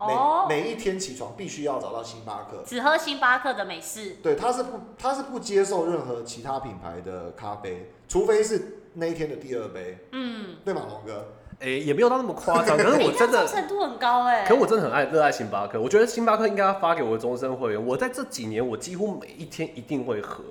[0.00, 4.10] 每、哦，每一天起床必须要找到星巴克，只喝星巴克的美式。
[4.22, 11.24] 对，他是不，他是不接受任何其他品牌的咖啡，除非是那一天的第二杯，嗯，对吗，龙哥？
[11.60, 14.44] 诶、也没有到那么夸张， 可是我真的忠诚度很高哎。
[14.46, 17.86] 可我真的很爱热爱星巴克，我觉得星巴克应该要发给我的终身会员。
[17.86, 20.44] 我在这几年，我几乎每一天一定会喝。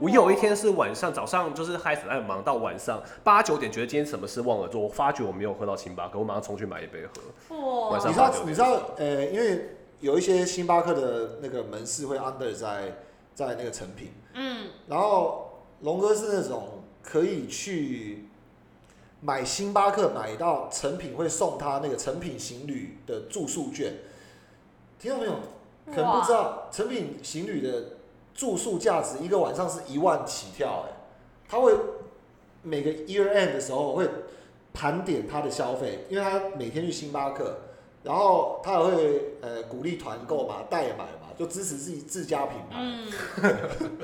[0.00, 7.56] 我有一天是晚上，早上就是嗨死在忙，到晚上八九点，觉得今天什么事忘了做，我发觉我没有喝到星巴克，我马上冲去买一杯喝。
[7.56, 12.96] 哇晚上你知道你知道，呃，因为有一些星巴克的那个门市会 under 在
[13.34, 18.24] 在那个成品，嗯，然后龙哥是那种可以去
[19.20, 23.98] 买星巴克买到成品会送他那个成品行旅的住宿券，
[24.98, 25.34] 听到没有？
[25.86, 27.98] 可能不知道成品行旅的
[28.34, 30.96] 住宿价值一个晚上是一万起跳，哎，
[31.46, 31.74] 他会
[32.62, 34.08] 每个 year end 的时候会
[34.72, 37.58] 盘点他的消费，因为他每天去星巴克，
[38.04, 43.08] 然后他也会呃鼓励团购嘛、代买嘛，就支持自己自家品牌，嗯，
[43.42, 43.50] 啊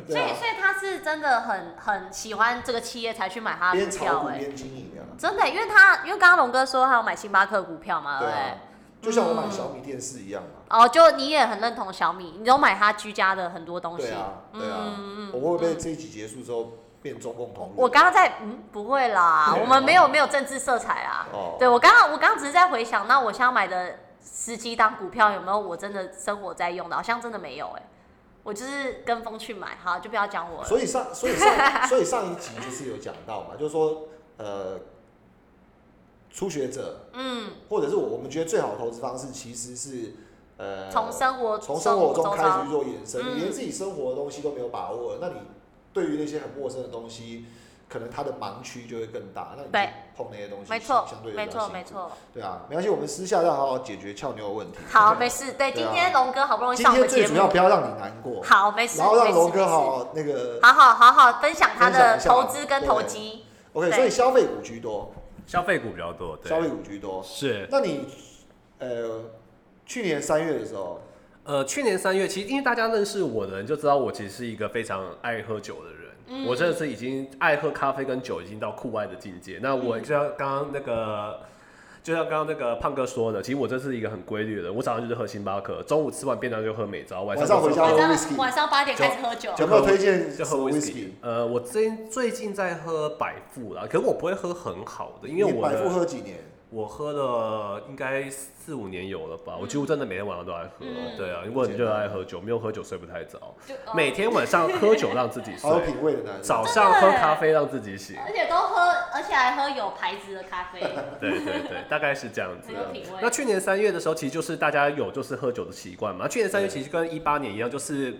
[0.08, 5.04] 所以，所以他是真的很很喜欢这个企业才去买他的边炒股票哎、股边经营啊。
[5.18, 8.40] 真的，因为他因为刚刚龙哥说他有买星巴克股票嘛，对不对？
[8.40, 8.56] 对啊，
[9.02, 10.78] 就像我买小米电视一样嘛。
[10.78, 14.06] 哦，就你也很认同小米，你有买他居家的很多东西。
[14.06, 14.76] 对啊，对啊。
[14.98, 17.74] 嗯我会不会这一集结束之后变中共同路？
[17.76, 21.26] 我刚刚在嗯，不会啦，对我们没有没有政治色彩啊。
[21.32, 26.96] 哦，对我刚刚我刚刚只是在回想，那我现在买的十几档股票有没有我真的生活在用的？
[26.96, 27.82] 好像真的没有哎、
[28.42, 30.68] 我就是跟风去买，好就不要讲我了。
[30.68, 34.08] 所以上所以上所以上一集就是有讲到嘛，就是说
[34.38, 34.78] 呃，
[36.30, 40.14] 初学者嗯，或者是我我们觉得最好的投资方式其实是
[40.56, 45.36] 呃从生活从生活中开始去做延伸，嗯你连自己生活的东西都没有把握，那你
[45.92, 47.46] 对于那些很陌生的东西，
[47.88, 52.12] 可能他的盲区就会更大，那你碰那些东西，没错相对，就没错没错。
[52.32, 54.78] 对啊，没关系，我们私下要好好解决俏妞的问题。
[54.90, 55.52] 好，没事。
[55.54, 58.98] 对，今天龙哥好不容易今上我们节目天最主要，不要让你难过，好，没事。
[58.98, 63.44] 然后让龙哥好好那个好好好好分享他的投资跟投机。
[63.72, 65.12] OK，所以消费股居多，
[65.46, 67.22] 消费股比较多，对，消费股居多。
[67.22, 67.66] 是。
[67.70, 68.06] 那你
[68.78, 69.22] 呃，
[69.84, 71.02] 去年三月的时候，
[71.50, 75.98] 呃，去年三月，其实因为大家认识我的人就知道我其实是一个非常爱喝酒的人。
[76.28, 79.58] 嗯我真的是已经爱喝咖啡跟酒，已经到酷爱的境界。
[79.60, 81.40] 那我就像刚刚那个，
[82.04, 84.72] 就像刚刚那个胖哥说的，其实我这是一个很规律的人。
[84.72, 89.50] 我早上就是喝星巴克，中午吃完便当就喝美招，晚上晚上回家喝晚 whisky 上晚上八点开始喝酒。
[89.58, 91.06] 有没有推荐就喝什么 whisky。
[91.20, 96.36] 呃，我最最近在喝百富啦，可是我不会喝很好的，因为我你百富喝几年？
[96.70, 100.70] 我喝了应该四五年有了吧，我几乎真的每天晚上都爱喝。
[100.80, 103.40] 嗯对啊，因为我很热爱喝酒，没有喝酒睡不太着。
[103.66, 106.42] 就哦每天晚上喝酒让自己睡好有，品味的男人。
[106.42, 108.16] 早上喝咖啡让自己醒。
[108.24, 108.80] 而且都喝
[109.12, 110.80] 而且还喝有牌子的咖啡，
[111.20, 112.76] 对对对，大概是这样子很。
[112.76, 113.18] 有品味。
[113.20, 116.28] 那去年三月的时候，其实就是大家有就是喝酒的习惯嘛。
[116.28, 118.14] 去年三月其实跟一八年一样，就是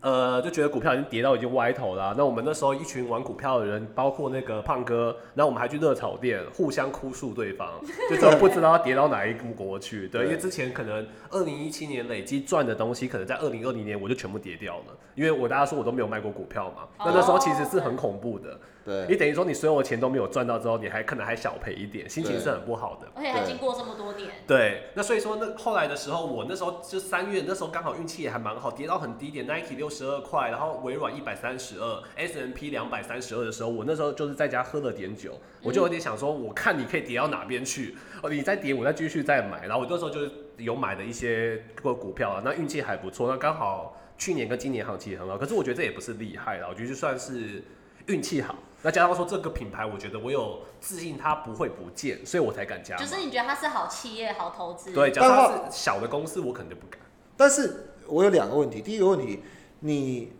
[0.00, 7.68] 呃就觉得股票已经跌到已经歪头了啊、那我们那时候一群玩股票的人，包括那个胖哥，然后我们还去热炒店互相哭诉对方，
[8.08, 10.08] 就真的不知道要跌到哪一国去。
[10.08, 18.58] 对，对因为之前可能二零一七年累积赚的东西，可能在二零二零年我就全部跌掉了，因为我大家说我都没有卖过股票嘛，那那时候其实是很恐怖的。
[18.84, 23.08] 对，你等于说你所有的钱都没有赚到之后，你还可能还小赔一点，心情是很不好的。
[23.14, 47.62] 而且还经过这么多年，对，那所以说那后来的时候，我那时候就三月，那时候刚好运气也还蛮好，跌到很低点，Nike 六十二块，然后微软一百三十二，S N P 两百三十二的时候，我那时候就是在家喝了点酒，我就有点想说，我看你可以跌到哪边去，哦，你再跌，我再继续再买，然后我那时候就是有买了一些个股票啊，那运气还不错，那刚好去年跟今年行情也很好，可是我觉得这也不是厉害啦，我觉得就算是
[48.06, 48.56] 运气好。
[48.82, 53.00] 那加上说这个品牌，我觉得我有自信它不会不见，所以我才敢加码。
[53.02, 56.98] 就是你觉得它是好企业、好投资，对，假设它是小的公司，我肯定就不敢。
[57.36, 59.40] 但是我有两个问题，第一个问题，
[59.80, 60.32] 你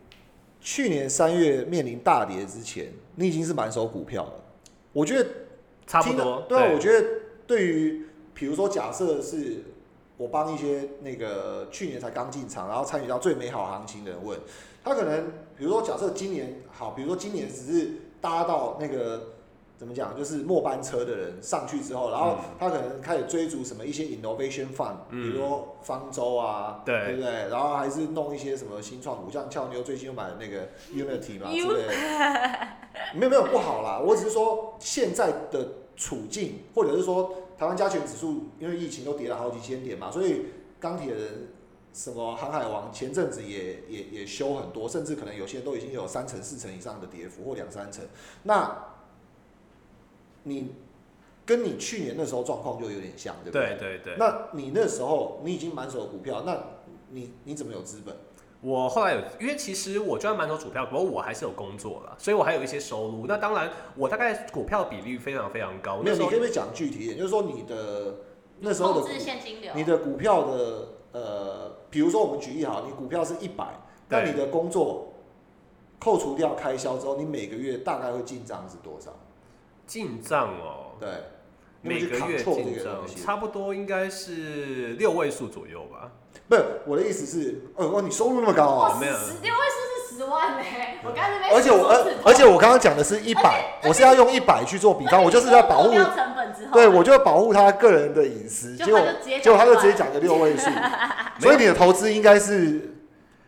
[0.61, 4.33] 去年三月面临大跌之前，你已经是满手股票了，
[4.93, 5.29] 我觉得
[5.87, 6.43] 差不多。
[6.49, 7.07] 对啊，我觉得
[7.47, 9.63] 对于比如说假设是
[10.17, 14.39] 我帮一些那个去年才刚进场，然后参与到最美好行情的人问，
[14.83, 19.29] 他可能比如说假设今年好，比如说今年只是搭到那个
[19.79, 27.31] 怎么讲，就是末班车的人上去之后，然后他可能开始追逐什么一些 innovation fund，、嗯比如说方舟啊，对对不对？
[27.49, 31.93] 然后还是弄一些什么新创股，像俏妞最近又买了那个 Unity 嘛之类的，
[33.15, 40.47] 没有没有不好啦，我只是说现在的处境，或者是说台湾加权指数因为疫情都跌了好几千点嘛，所以
[40.79, 41.49] 钢铁人。
[41.93, 48.05] 什么航海王前阵子也也也修很多，甚至可能有些都已经有三成、四成以上的跌幅，或两三成。
[48.45, 48.77] 那
[50.45, 50.73] 你
[51.45, 54.17] 跟你去年那时候状况就有点像，对不对对对。
[54.19, 56.57] 那你那时候你已经满手股票，那
[57.11, 58.15] 你你怎么有资本？
[58.63, 63.25] 我后来有，因为其实我就算满手股票，不过我还是有工作了，所以我还有一些收入。
[63.27, 66.03] 那当然，我大概股票比率非常非常高。
[66.03, 67.17] 没有，那你可不可以讲具体一点？
[67.17, 68.17] 就是说你的
[68.61, 73.67] 那时候的控制现金流，你的股票的呃，比如说我们举例好，你股票是一百，
[74.09, 75.13] 那你的工作
[75.99, 79.11] 扣除掉开销之后，你每个月大概会进账是多少？
[79.87, 81.09] 进账哦，对，
[81.83, 86.13] 你有没有去每个月 control 这进账个东西差不多应该是六位数左右吧。
[86.49, 90.59] 不是我的意思是，哦哦，你收入那么高哇，哦，没有位数是十万呢，
[91.03, 100.69] 我刚才那边而且我而而且我刚刚讲的是一百，我是要用一百去做比方，我就是要保护成本之后，对，我就要保护他个人的隐私，就结果他就直接讲结果他就直接讲个六位数，
[101.41, 102.93] 所以你的投资应该是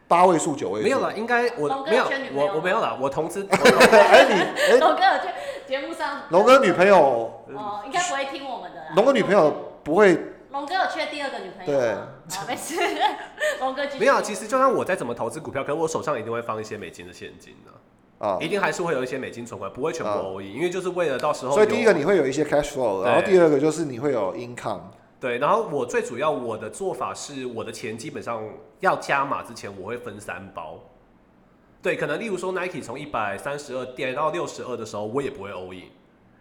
[0.09, 0.85] 八位数、九位数。
[0.85, 2.05] 没有啦，应该我没有
[2.35, 5.29] 我我没有了，我投资 哎，你哎，龙哥有去
[5.69, 6.97] 节目上，龙哥女朋友，
[7.55, 8.81] 哦，应该不会听我们的。
[8.97, 10.19] 龙哥女朋友不会
[10.53, 12.09] 龙哥有缺第二个女朋友对吗？
[12.31, 12.77] 好，没事。
[13.59, 14.23] 龙哥没有啊。
[14.23, 21.53] 其实就算我再怎么投资股票，可是我手上一定会放一些美金的现金的，啊一，定还是会有一些美金存款，不会全部啊 all in，因为就是为了到时候。
[21.53, 24.83] 所以第一个你会有一些 cash flow，然后第二个就是你会有 income。
[25.19, 28.43] 对，然后我最主要我的做法是，我的钱基本上
[28.81, 30.79] 要加码之前，我会分三包。
[31.81, 35.85] 对，可能例如说 Nike 从一百三十二跌到六十二的时候，我也不会 all in，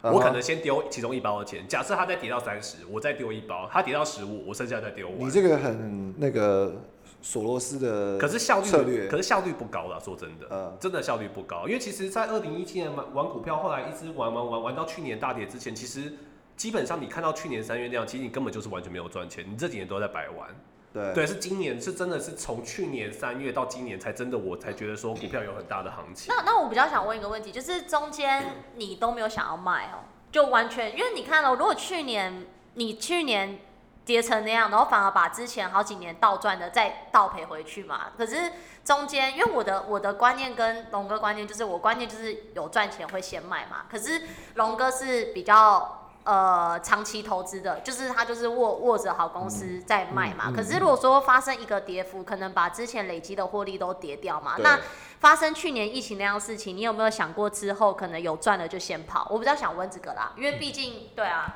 [0.04, 1.68] 我可能先丢其中一包的钱。
[1.68, 5.20] 假设它再跌到三十，我再丢一包；它跌到十五，我剩下再丢完。
[5.20, 6.74] 你这个很那个
[7.22, 11.68] 索罗斯的，可是效策略率，可是效率不高啦，说真的，嗯真的效率不高。
[11.68, 16.14] 因为其实，在二零一七年玩玩股票，后来一直玩玩玩玩到去年大跌之前，其实
[16.58, 20.50] 基本上你看到去年三月那样，其实你根本就是完全没有赚钱，你这几年都在白玩。
[20.93, 26.34] 对对，是今年是真的是从去年三月到今年才真的我才觉得说股票有很大的行情。
[26.36, 33.60] 那那我比较想问一个问题，就是中间你都没有想要卖哦，就完全因为你看哦，如果去年你去年
[34.04, 38.51] 跌成那样，然后反而把之前好几年倒赚的再倒赔回去嘛，可是
[38.84, 44.23] 中间因为我的我的观念跟龙哥观念就是我观念就是有赚钱会先卖嘛，可是
[44.56, 45.99] 龙哥是比较。
[46.23, 50.45] 呃，长期投资的，就是他就是握握着好公司在卖嘛。
[50.49, 54.55] 嗯嗯可是如果说发生一个跌幅，可能把之前累积的获利都跌掉嘛。
[54.60, 54.79] 那
[55.19, 59.27] 发生去年疫情那样事情，你有没有想过之后可能有赚了就先跑？
[59.31, 61.55] 我比较想问这个啦，因为毕竟对啊，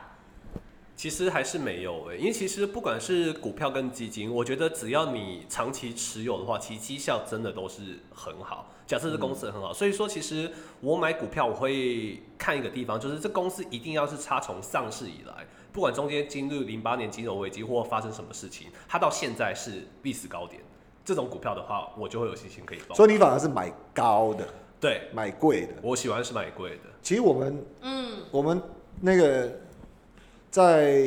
[0.95, 8.71] 其实还是没有诶、因为其实不管是股票跟基金，我觉得只要你长期持有的话，其实绩效真的都是很好。
[8.87, 20.61] 假设这公司很好，所以说其实我买股票我会看一个地方，就是这公司一定要是它从上市以来，不管中间经历零八年金融危机或发生什么事情，它到现在是历史高点，
[21.03, 22.95] 这种股票的话，我就会有信心可以报。
[22.95, 24.47] 所以你反而是买高的，
[24.79, 25.73] 对，买贵的。
[25.81, 26.83] 我喜欢是买贵的。
[27.01, 28.61] 其实我们嗯，我们
[29.01, 29.51] 那个
[30.55, 31.03] 在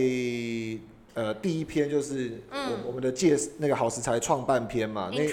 [1.15, 2.69] 呃第一篇就是我、嗯。
[2.87, 5.27] 我们的介那个好食材创办篇嘛，那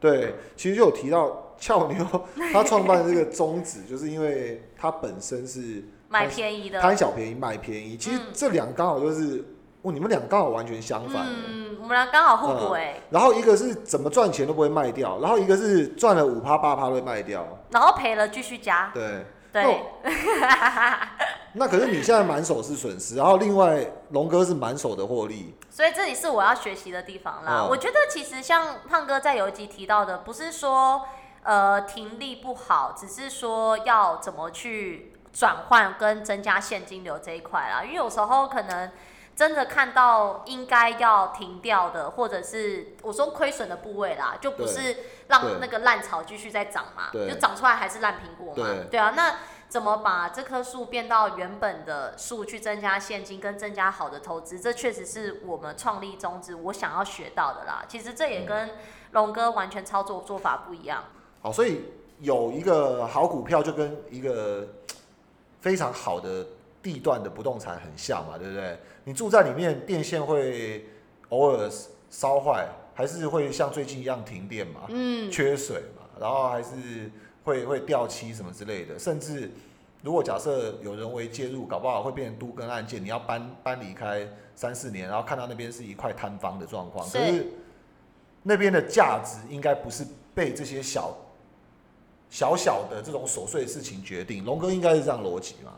[0.00, 2.06] 对，其实就有提到俏妞
[2.54, 8.26] 她创办这个宗旨，就是因为她本身是买便宜的，贪小便宜卖便宜，其实嗯。
[8.32, 9.44] 这两个刚好就是，
[9.82, 11.26] 哦，你们俩刚好完全相反。
[11.28, 17.46] 嗯，我们俩刚好互补哎、然后一个是怎么赚钱都不会卖掉，然后一个是赚了五趴八趴都会卖掉。
[17.70, 19.84] 然后赔了继续加，对，对，
[21.54, 25.54] 那可是你现在满手是损失，然后另外龙哥是满手的获利。
[25.68, 27.62] 所以这里是我要学习的地方啦。
[27.62, 31.02] 嗯我觉得其实像胖哥在有一集提到的，不是说
[31.42, 37.82] 呃停利不好，只是说要怎么去转换跟增加现金流这一块啦。
[37.82, 38.90] 因为有时候可能
[39.40, 44.94] 真的看到应该要停掉的，或者是我说亏损的部位啦，就不是
[45.28, 48.54] 让那个烂草继续在长嘛，对就长出来还是烂苹果嘛。
[48.54, 57.82] 对对啊，那怎么把这棵树变到原本的树，去增加现金跟增加好的投资，这确实是我们创立宗旨，我想要学到的啦。
[57.88, 58.72] 其实这也跟
[59.12, 61.04] 龙哥完全操作做法不一样。
[61.40, 61.86] 好，所以
[62.18, 64.68] 有一个好股票就跟一个
[65.62, 66.44] 非常好的
[66.82, 68.78] 地段的不动产很像嘛，对不对？
[69.04, 70.84] 你住在里面，电线会
[71.30, 71.70] 偶尔
[72.10, 77.10] 烧坏，还是会像最近一样停电嘛，嗯，缺水嘛，然后还是
[77.44, 79.50] 会会掉漆什么之类的，甚至
[80.02, 87.46] 如果假设有人为介入，搞不好会变成都更案件，你要搬搬离开三四年，然后看到那边是一块摊方的状况，可是
[88.42, 91.16] 那边的价值应该不是被这些小
[92.28, 94.44] 小小的这种琐碎的事情决定。
[94.44, 95.72] 龙哥应该是这样逻辑嘛？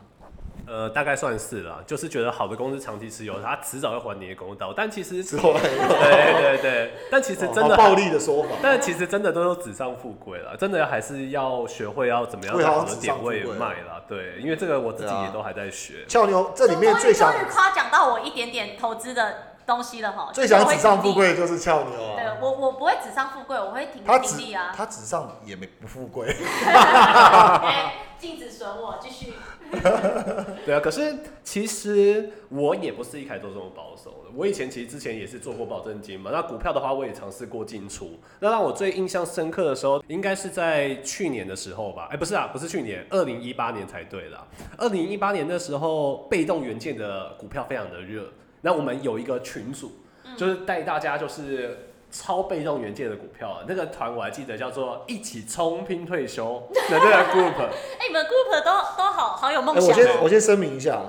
[0.65, 4.73] 呃，大概算是啦，就是觉得好的公司长期持有，它迟早会还你的公道。
[4.75, 14.01] 但其实， 对对对，但其实真的暴力的说法，但其实真的都有纸上富贵了，真的还是要学会要怎么样会好在好的纸上富贵点位卖啦。
[14.07, 16.05] 对，因为这个我自己也都还在学。
[16.07, 20.29] 俏妞这里面最想终于夸奖到我一点点投资的东西了哈。
[20.33, 21.13] 最想纸上富。
[21.13, 22.37] 贵就是俏妞对啊。
[22.41, 24.73] 我我不会纸上富贵，我会挺他纸停利啊。
[24.75, 29.33] 他纸上也没不富贵， 哎，禁止损我，继续。
[30.65, 34.31] 对啊，可是其实我也不是一开始都这么保守的。
[34.35, 36.31] 我以前其实之前也是做过保证金嘛。
[36.31, 38.11] 那股票的话，我也尝试过进出。
[38.39, 42.07] 那让我最印象深刻的时候，应该是在去年的时候吧？
[42.11, 44.47] 哎、不是啊，不是去年，二零一八年才对啦。
[44.77, 48.31] 二零一八年的时候，被动元件的股票非常的热。
[48.61, 49.91] 那我们有一个群组，
[50.37, 51.89] 就是带大家就是。
[52.13, 57.57] 超被动元件的股票，那个团我还记得叫做“一起冲拼退休”的这个 group，
[57.97, 59.93] 哎，你们 group 都都好好有梦想哦。
[59.93, 61.01] 先我先声明一下，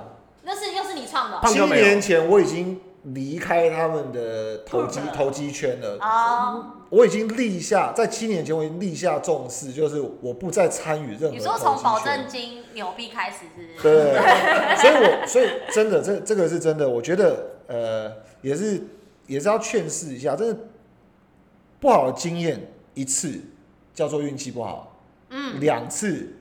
[0.44, 6.64] 那是又是你创的哦七年前我已经离开他们的投机投机圈了，哦。
[6.90, 12.28] 我已经立下在七年前我已经立下重誓，就是我不再参与任何你说从保证。
[12.28, 13.94] 金纽币开始是不是？
[13.94, 18.12] 对，所以我所以真的这这个是真的，我觉得呃
[18.42, 18.80] 也是
[19.26, 20.56] 也是要劝示一下，真的
[21.84, 22.58] 不好的经验
[22.94, 23.38] 一次
[23.92, 24.96] 叫做运气不好，
[25.28, 26.34] 嗯两次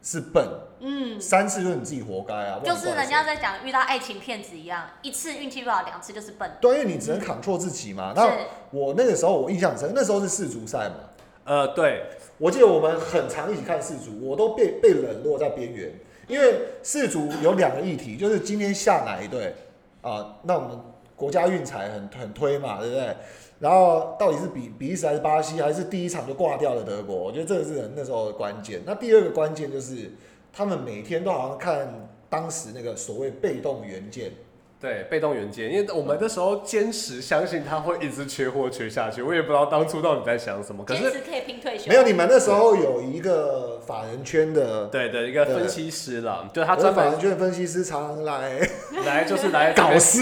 [0.00, 0.48] 是笨，
[0.78, 6.48] 嗯，三次就是你自己活该啊，就是人家在讲遇到爱情骗子一样，一次运气不好，两次就是笨。
[6.60, 8.12] 对，因为你只能 control 自己嘛。
[8.14, 8.30] 那
[8.70, 10.94] 我那个时候我印象很深，那时候是世足赛嘛，
[11.42, 12.04] 呃，对，
[12.38, 15.92] 我记得我们很常一起看世足，我都被被冷落在边缘，
[16.28, 19.56] 因为世足有两个议题，就是今天下哪一队
[20.02, 20.36] 啊？
[20.44, 20.78] 那我们
[21.16, 23.16] 国家运彩很很推嘛，对不对？
[23.62, 27.14] 然后到底是比比利时还是巴西，还是第一场就挂掉了德国？
[27.14, 28.82] 我觉得这个是那时候的关键。
[28.84, 30.10] 那第二个关键就是
[30.52, 34.32] 他们每天都好像看当时那个所谓被动元件，
[34.80, 40.84] 对，被动元件，因为我们那时候坚持相信它会一直缺货缺下去，我也不知道当初到底在想什么。
[40.84, 41.88] 可是，坚持可以拼退休。
[41.88, 44.88] 没有你们那时候有一个法人圈的。
[44.88, 48.68] 对的一个分析师啦，就他我的专门法人圈分析师常常来，
[49.06, 50.20] 来就是来搞事。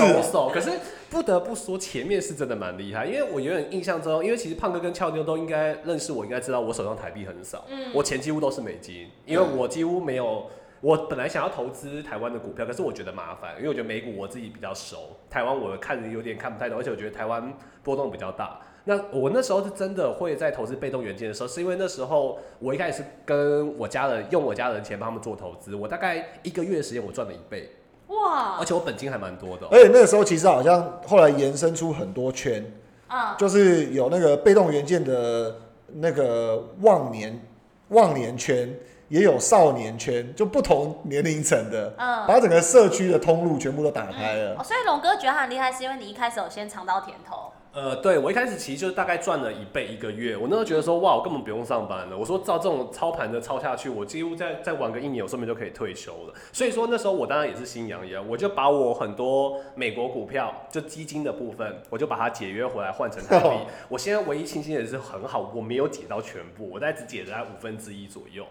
[0.53, 0.73] 可是
[1.11, 10.49] 不得不说，前面是真的蛮厉害，因为我有点印象中，因为其实胖哥跟俏妞都应该认识我，应该知道我手上台币很少，嗯我钱几乎都是美金，因为我几乎没有。
[10.83, 18.59] 我本来想要投资台湾的股票，可是我觉得麻烦，因为我觉得美股我自己比较熟，台湾我看的有点看不太懂，而且我觉得台湾波动比较大。
[18.85, 27.69] 那我那时候是真的会在投资被动元件的时候，是因为那时候我一开始是跟我家人用我家人钱帮他们做投资，我大概一个月的时间我赚了一倍，
[28.11, 32.65] 哇而，且我本金还蛮多的哦、而且那个时候其实好像后来延伸出很多圈，
[33.09, 35.55] 嗯，就是有那个被动元件的
[35.95, 37.41] 那个忘年
[37.89, 38.73] 忘年圈，
[39.09, 44.57] 也有少年圈，就不同年龄层的，嗯把整个社区的通路全部都打开了。
[44.59, 47.53] 哦，所以龙哥觉得他很厉害，是因为你一开始有先尝到甜头。
[47.73, 52.19] 呃，对我一开始其实就大概赚了一倍一个月，我那时候觉得说哇，我根本不用上班了。
[52.19, 56.35] 我说照这种操盘的操下去，我几乎再再玩个一年，我说不定就可以退休了。
[56.53, 63.57] 所以说那时候我当然也是心痒痒，我就把我很多美国股票就基金的部分，我就把它解约回来换成台币。
[63.89, 68.45] 我现在唯一庆幸的是很好，我没有解到全部，我大概只解在五分之一左右。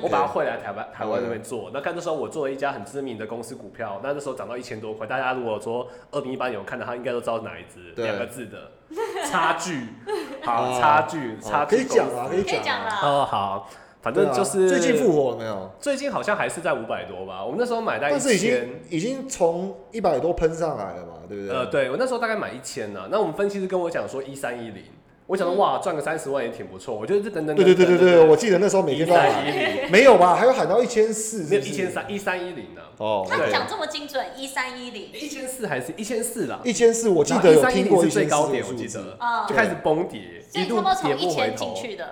[0.00, 1.70] 我把它汇来台湾台湾那边做。
[1.72, 5.06] 那看那时候我做了一家很知名的公司股票，那那时候涨到一千多块。
[5.06, 8.70] 大家如果说二零一八年有看到，他应该都知道是哪一只两个字的
[9.30, 9.88] 差距。
[10.44, 11.82] 好，差距，差距可。
[11.82, 12.98] 以讲啊，可以讲讲啊。
[13.02, 13.70] 哦，好，
[14.00, 15.70] 反正就是最近复活了没有？
[15.80, 17.44] 最近好像还是在五百多吧。
[17.44, 18.80] 我们那时候买在一但是已经千。
[18.90, 21.56] 已经从一百多喷上来了嘛，对不对？
[21.56, 23.08] 呃，对我那时候大概买一千呢。
[23.10, 24.84] 那我们分析师跟我讲说一三一零，
[25.26, 26.94] 我想说哇赚个三十万也挺不错。
[26.94, 30.34] 我觉得这等等对对对对对，我记得那时候每一天都在没有吧？
[30.34, 32.82] 还有喊到一千四，没有一千三一三一零呢。
[32.98, 36.60] 哦，对他讲这么精准，一三一零，一千四还是一千四啦？
[36.64, 39.16] 一千四，我记得有听过一千四最高点，我记得。
[39.20, 40.20] 嗯就开始崩跌，
[40.54, 42.04] 一度所以差不多跌不回从一千进头。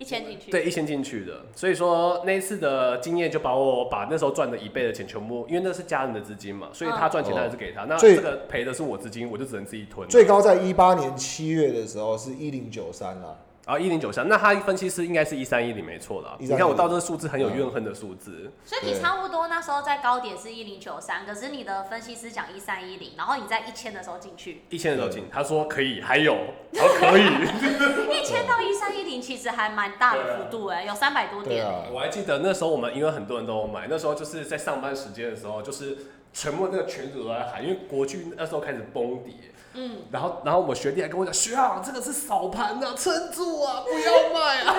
[0.00, 0.50] 一千进去。
[0.50, 10.08] 对，一千进去的，所以说那一次的经验就把我把那时候赚的一倍的钱全部，因为那是家人的资金嘛，所以他赚钱当然是给他，那最这个赔的是我资金，我就只能自己吞。
[10.08, 13.36] 最高在一八年七月的时候是一零九三啦，
[13.70, 16.34] 然后一零九三，那他分析师应该是一三一零没错啦。
[16.40, 27.22] 你看我到这个数字很有怨恨的数字，所以你差不多那时候在高点是一零九三，可是你的分析师讲一三一零，然后你在一千的时候进去，一千的时候进，他说可以，还有，我说可以。
[28.10, 31.64] 一千到一三一零其实还蛮大的幅度哎、有三百多点。
[31.92, 35.96] 我还记得那时候我们因为很多人都有买，那时候就是在上班时间的时候，就是
[36.32, 39.32] 全部那个群主都在喊，因为国剧那时候开始崩跌，
[39.74, 44.74] 嗯，然后然后我学弟还跟我讲，学长这个是扫盘的，撑住啊，不要卖啊。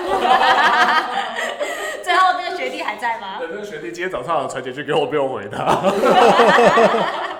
[2.04, 3.38] 最后那个学弟还在吗？
[3.39, 5.82] 对，那个学弟今天早上有传简讯给我，不用回他。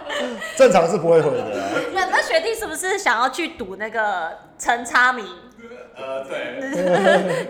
[0.56, 1.68] 正常是不会回的啦。
[1.94, 5.26] 那那学弟是不是想要去赌那个陈差明？
[5.96, 7.48] 呃，对，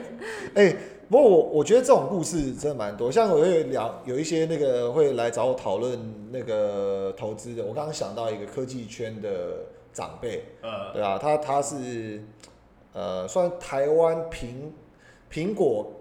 [0.56, 0.76] 哎、
[1.10, 6.00] 不过我我觉得这种故事真的蛮多，像我有聊有一些那个会来找我讨论
[6.32, 9.30] 那个投资的，我刚刚想到一个科技圈的
[9.94, 12.24] 长辈，呃，对啊，他他是
[12.94, 14.72] 呃算台湾苹
[15.32, 15.92] 苹果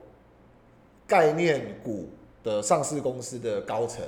[1.06, 2.08] 概念股
[2.42, 4.04] 的上市公司的高层，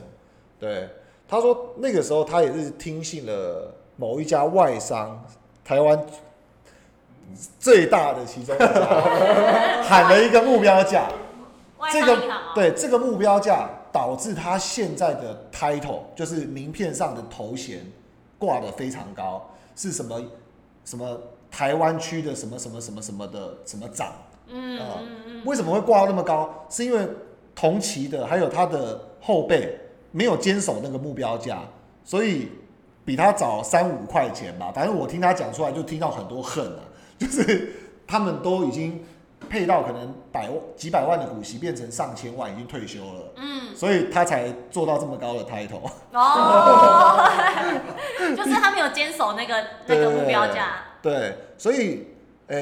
[0.58, 0.88] 对，
[1.28, 5.24] 他说那个时候他也是听信了某一家外商
[5.64, 6.06] 台湾
[7.58, 11.08] 最大的其中一家喊了一个目标价，
[11.78, 12.18] 外这个
[12.54, 17.86] 对这个目标价导致他现在的 title 就是名片上的头衔
[18.38, 20.20] 挂的非常高，是什么
[20.84, 21.20] 什么
[21.50, 24.12] 台湾区的什么什么什么什么的什么长，
[24.48, 26.66] 嗯啊嗯嗯，为什么会挂到那么高？
[26.68, 27.06] 是因为
[27.54, 29.78] 同期的还有他的后辈
[30.10, 31.62] 没有坚守那个目标价，
[32.04, 32.48] 所以
[33.04, 34.72] 比他早三五块钱吧。
[34.74, 36.82] 反正我听他讲出来，就听到很多恨啊，
[37.18, 37.72] 就是
[38.06, 39.02] 他们都已经
[39.52, 43.34] 配到可能百万几百万的股息，变成上千万，已经退休了。
[43.36, 45.90] 嗯，所以他才做到这么高的 title。
[46.10, 47.28] 哦，
[48.34, 50.84] 就是他没有坚守那个 那个目标价。
[51.02, 52.06] 对，所以
[52.46, 52.56] 呃，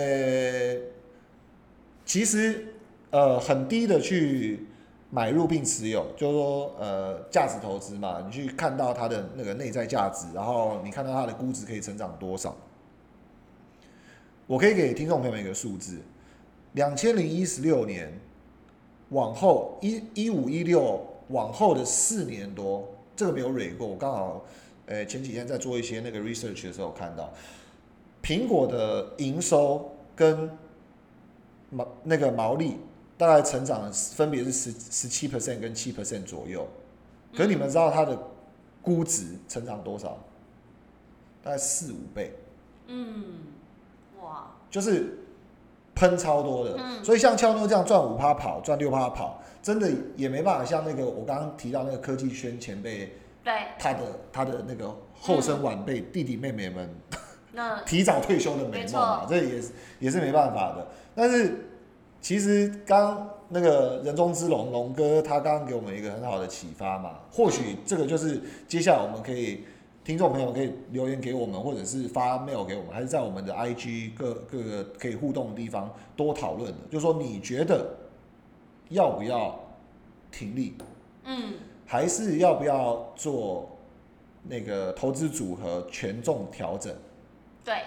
[2.05, 2.75] 其实
[3.11, 4.67] 呃很低的去
[5.11, 12.57] 买入并持有，就是说呃价值投资嘛，你去看到它的那个内在价值，然后你看到它的估值可以成长多少。
[14.49, 16.01] 我可以给听众朋友们一个数字：
[16.73, 18.13] 两千零一十六年
[19.11, 23.87] 往后一一五一六往后的四年多，这个没有蕊过。
[23.87, 24.45] 我刚好
[24.87, 27.33] 呃前几天在做一些那个 research 的时候看到，
[28.23, 30.51] 苹果的营收跟
[31.71, 32.77] 毛那个毛利
[33.17, 36.67] 大概成长了分别是十十七 percent 跟七 percent 左右。
[37.33, 38.19] 可是你们知道它的
[38.83, 40.19] 估值成长多少？
[41.43, 42.33] 大概四五倍。
[42.89, 43.25] 嗯，
[44.21, 45.17] 哇，就是
[46.01, 47.05] 喷超多的，嗯。
[47.05, 53.13] 所以像俏妞这样赚五趴跑，赚六趴跑，真的也没办法像那个我刚刚提到那个科技圈前辈，
[53.45, 54.01] 对，他的
[54.33, 56.89] 他的那个后生晚辈、弟弟妹妹们
[57.53, 57.83] 那。
[57.83, 59.27] 提早退休的美梦嘛没，错。
[59.29, 60.87] 这也是也是没办法的。
[61.15, 61.69] 但是
[62.23, 69.65] 其实刚那个人中之龙龙哥他刚刚给我们一个很好的启发嘛，或许这个就是接下来我们可以
[70.11, 77.97] 听众朋友可以留言给我们，或者是发 mail 给我们，还是在我们的 IG 各各个可以互动的地方多讨论的，就是说你觉得
[78.89, 79.57] 要不要
[80.33, 80.77] 停利，
[81.23, 81.55] 嗯，
[81.87, 83.79] 还是要不要做
[84.43, 86.93] 那个投资组合权重调整？
[87.65, 87.85] 对，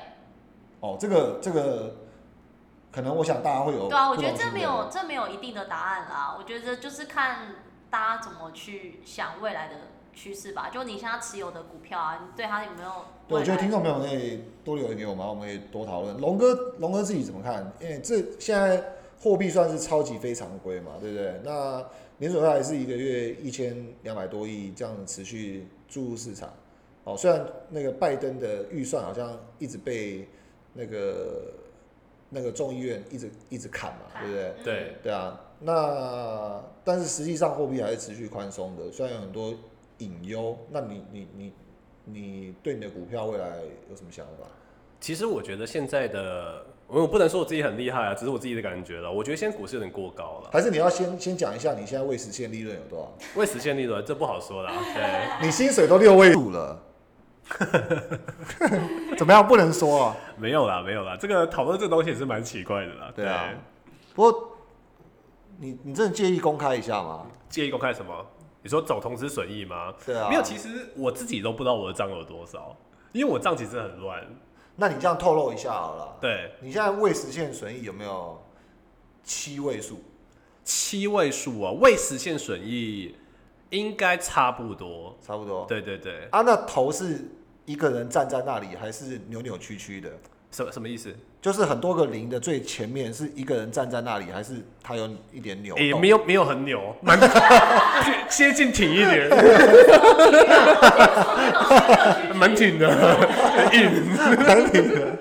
[0.80, 1.94] 哦，这个这个，
[2.90, 6.34] 可能我想大家会有对啊，我觉得这没有这没有一定的答案啦。
[6.40, 7.54] 我觉得就是看
[7.90, 9.76] 大家怎么去想未来的
[10.14, 10.70] 趋势吧？
[10.70, 12.90] 就你现在持有的股票啊，你对它有没有？
[13.28, 16.18] 对，我觉得听众朋友可以多留言给我们，我们可以多讨论。
[16.20, 17.72] 龙哥，龙哥自己怎么看？
[17.80, 18.84] 因为这现在
[19.20, 21.42] 货币算是超级非常规嘛，对不对？
[21.44, 21.84] 那
[22.20, 26.54] 联储会还是一个月一千两百多亿这样持续注入市场。
[27.06, 30.28] 哦，虽然那个拜登的预算好像一直被
[30.74, 31.54] 那个
[32.30, 34.54] 那个众议院一直一直砍嘛，对不对？
[34.64, 39.54] 对对啊，那但是实际上货币还是持续宽松的，虽然有很多
[40.04, 40.58] 隐忧。
[40.70, 41.54] 那你你你
[42.06, 43.58] 你对你的股票未来
[43.90, 44.46] 有什么想法？
[45.00, 49.12] 其实我觉得现在的，我不能说我自己很厉害啊，只是我自己的感觉了。
[49.12, 53.12] 我觉得现在股市有点过高了，还是你要先先讲一下你现在未实现利润有多少？
[53.38, 54.72] 未实现利润这不好说啦。
[54.94, 56.82] 对，你薪水都六位数了，
[59.18, 59.46] 怎么样？
[59.46, 60.16] 不能说啊。
[60.38, 63.12] 没有啦，没有啦，这个讨论这东西也是蛮奇怪的啦。
[63.14, 63.54] 对啊，
[64.16, 64.52] 不过
[65.58, 67.28] 你你真的介意公开一下吗？
[67.50, 68.26] 介意公开什么？
[68.64, 69.94] 你说走同时损益吗？
[70.06, 72.76] 对啊，没有，其实我自己都不知道我的账有多少，
[73.12, 74.26] 因为我账其实很乱。
[74.78, 76.18] 那你这样透露一下好了。
[76.20, 78.42] 对，你现在未实现损益有没有
[79.24, 80.02] 七位数？
[80.64, 83.14] 七位数啊，未实现损益
[83.70, 85.16] 应该差不多。
[85.22, 85.66] 差不多。
[85.68, 87.30] 对对对，啊，那头是
[87.66, 90.10] 一个人站在那里，还是扭扭曲曲的？
[90.54, 91.14] 什什么意思？
[91.42, 95.86] 就是很多个零的最前面是一个人站在那里，还是他有一点扭动？
[95.86, 97.20] 也没有没有很扭，蛮
[98.30, 99.30] 接近挺一点，
[102.36, 103.92] 蛮挺的，很硬。
[104.46, 105.18] 蛮挺的。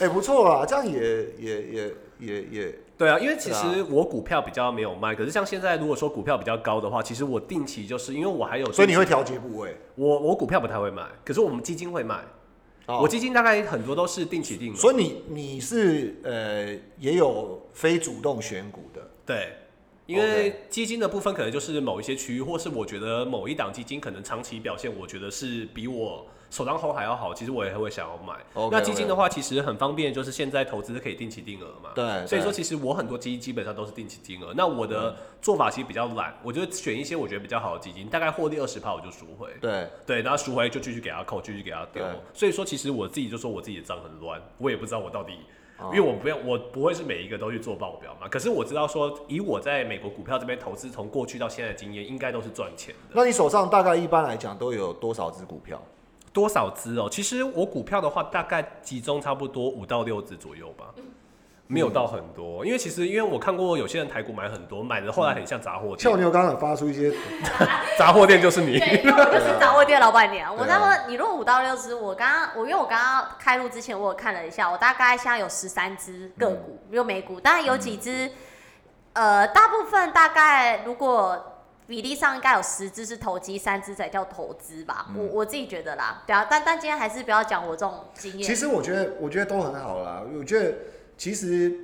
[0.00, 1.00] 哎、不错啦，这样也
[1.38, 9.76] 也也也也， 对啊，因为其对实我股票比较没有卖，可是像现在如果说股票比较高的话，其实我定期就是因为我还有，所以你会调节部位。
[9.94, 12.16] 我我股票不太会买，可是我们基金会卖，
[12.86, 13.00] 哦。
[13.02, 19.52] 我基金大概很多都是定期定额，所以你你是呃也有非主动选股的，对。
[20.06, 28.32] 因为基金的部分可能就是某一些区域，或是我觉得某一档基金可能长期表现，我觉得是比我手上头还要好，其实我也会想要买。
[28.70, 31.90] 那基金的话，其实很方便，就是现在投资可以定期定额嘛。
[31.96, 34.54] 对对所以说，其实我很多基金基本上都是定期定额。
[34.54, 39.48] 那我的做法其实比较懒，我就选一些我觉得比较好的基金，大概获利二十趴我就赎回。
[39.60, 42.04] 对，对，然后赎回就继续给他扣，继续给他丢。
[42.32, 45.32] 所以说，其实我自己就说我自己的账很乱，我也不知道我到底，
[45.80, 48.28] 哦因为我不要，我不会是每一个都去做报表嘛。
[48.28, 53.14] 可是我知道说，以我在美国股票这边投资，从过去到现在的经验，应该都是赚钱的。
[53.14, 55.82] 那你手上大概一般来讲都有多少只股票？
[56.34, 57.08] 多少只哦？
[57.10, 60.86] 其实我股票的话，大概集中差不多五到六只左右吧。
[61.66, 67.10] 没有到很多，因为其实因为我看过有些人台股买很多，买的后来很像杂货店，俏妞刚刚有发出一些，
[67.98, 68.78] 杂货店就是你。
[68.78, 70.52] 对，因为我就是杂货店老板娘。
[70.54, 78.30] 我那么你如果五到六只，我刚刚我因为我刚刚开录之前我有看了一下，我大概现在有十三只个股，嗯有美股，当然有几只，
[79.14, 81.53] 呃，大部分大概如果
[81.86, 85.06] 比例上应该有十只是投机，三只才叫投资吧。
[85.10, 88.42] 嗯我我自己觉得啦，对啊，但但今天还是不要讲我这种经验。
[88.42, 90.22] 其实我觉得我觉得都很好啦。
[90.38, 90.74] 我觉得
[91.18, 91.78] 其实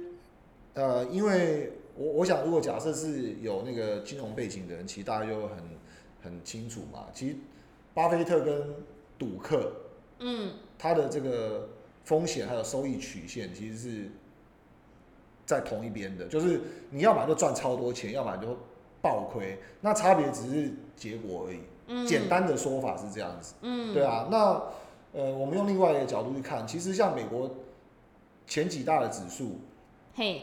[0.74, 5.58] 呃，因为我我想如果假设是有那个金融背景的人，其实大家就很
[6.22, 7.06] 很清楚嘛。
[7.12, 7.36] 其实
[7.92, 8.74] 巴菲特跟
[9.18, 9.72] 赌客
[10.20, 11.68] 嗯，他的这个
[12.04, 14.10] 风险还有收益曲线其实是
[15.44, 18.56] 在同一边的，就是你要么就赚超多钱，要么就
[19.00, 21.60] 爆亏，那差别只是结果而已。
[21.92, 24.28] 嗯简单的说法是这样子，嗯，对啊。
[24.30, 24.62] 那
[25.12, 27.50] 呃，我们用另外一个角度去看，其实像美国
[28.46, 29.58] 前几大的指数，
[30.14, 30.42] 嘿，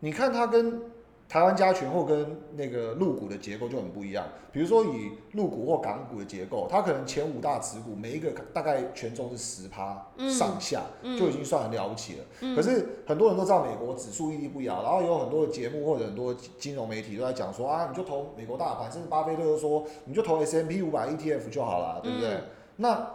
[0.00, 0.82] 你看它跟
[1.28, 4.26] 台湾加权或跟那个陆股的结构就很不一样。
[4.50, 12.24] 比如说以陆股或港股的结构，它可能前五大持股每一个大概权重是十趴嗯上下，嗯就已经算很了不起了。
[12.40, 22.30] 嗯可是很多人都知道美国指数屹立不摇，然后有很多的节目或者很多金融媒体都在讲说啊，你就投美国大盘，甚至巴菲特都说你就投 S M P 五百 E T F 就好了，对不对？
[22.30, 22.42] 嗯
[22.80, 23.10] 那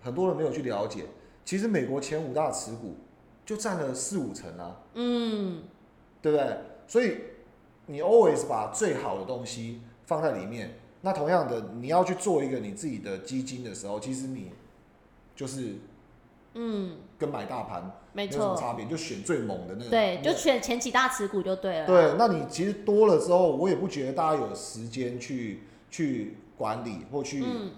[0.00, 1.04] 很多人没有去了解，
[1.44, 2.94] 其实美国前五大持股
[3.44, 4.80] 就占了四五成啊。
[4.94, 5.64] 嗯，
[6.22, 6.56] 对不对？
[6.90, 7.18] 所以
[7.86, 10.74] 你 always 把最好的东西放在里面。
[11.02, 14.50] 那同样的，你要去做一个你自己的基金的时候，其实你
[15.36, 15.76] 就是
[16.54, 17.80] 嗯，跟买大盘
[18.12, 19.88] 没没有什么，差别，就选最猛的那个。
[19.88, 21.86] 对，就选前几大持股就对了。
[21.86, 22.14] 对。
[22.18, 27.70] 那你其实多了之后，我也不觉得大家有时间去去管理或去嗯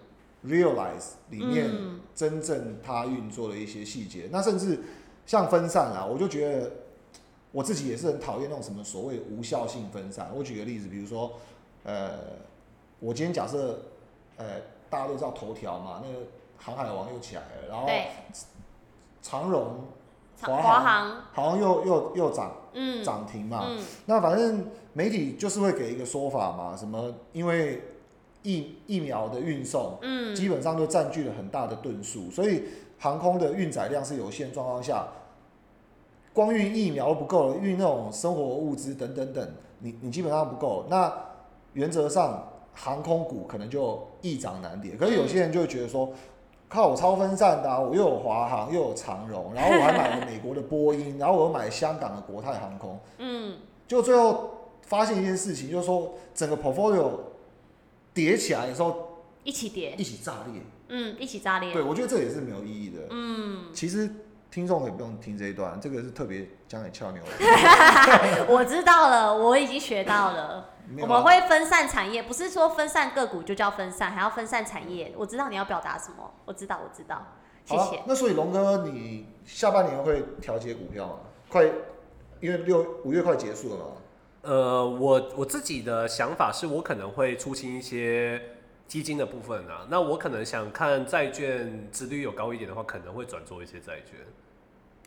[0.46, 4.30] realize 里面嗯真正它运作的一些细节。
[4.32, 4.80] 那甚至
[5.26, 6.72] 像分散啊，我就觉得
[7.52, 10.30] 我自己也是很讨厌那种什么所谓无效性分散。
[10.34, 11.32] 我举个例子，比如说，
[11.84, 12.12] 呃，
[12.98, 13.78] 我今天假设，
[14.36, 16.26] 呃，大家都知道头条嘛，那个
[16.56, 18.06] 航海王又起来了，然后对，
[19.20, 19.84] 长荣、
[20.40, 23.66] 华华航，好像又又又涨嗯，涨停嘛。
[23.68, 23.84] 嗯。
[24.06, 27.82] 那反正媒体就是会给一个说法嘛，什么因为
[28.42, 32.64] 疫疫苗的运送，嗯，基本上都占据了很大的吨数，所以
[32.98, 35.06] 航空的运载量是有限状况下，
[36.32, 39.48] 光运疫苗都不够了，运那种生活物资等等等，
[39.80, 40.86] 你你基本上不够。
[40.88, 41.12] 那
[41.74, 46.10] 原则上航空股可能就易涨难跌，可是有些人就会觉得说，
[46.68, 54.50] 靠我超分散的啊、我又有华航又有长荣，然后我还买了美国的波音， 然后我又买香港的国泰航空，嗯，就最后
[54.82, 57.10] 发现一件事情，就是说整个 portfolio
[58.14, 60.62] 叠起来的时候一起叠一，起炸裂。
[60.94, 63.00] 嗯，一起炸裂，对，我觉得这也是没有意义的。
[63.08, 64.14] 嗯，其实
[64.52, 68.46] 听众也不用听这一段，这个是特别讲给俏妞的。
[68.52, 70.68] 我知道了，我已经学到了。
[71.00, 75.10] 我们会分散产业，不是说分散个股就叫分散，还要分散产业。
[75.16, 77.24] 我知道你要表达什么，我知道，我知道，
[77.64, 78.02] 谢谢。
[78.06, 81.14] 那所以龙哥，你下半年会调节股票吗？
[81.48, 81.64] 快，
[82.40, 83.84] 因为六五月快结束了嘛。
[84.42, 88.38] 呃，我我自己的想法是我可能会出清一些
[88.92, 94.20] 基金的部分啊，那我可能想看债券殖率有高一点的话，可能会转做一些债券。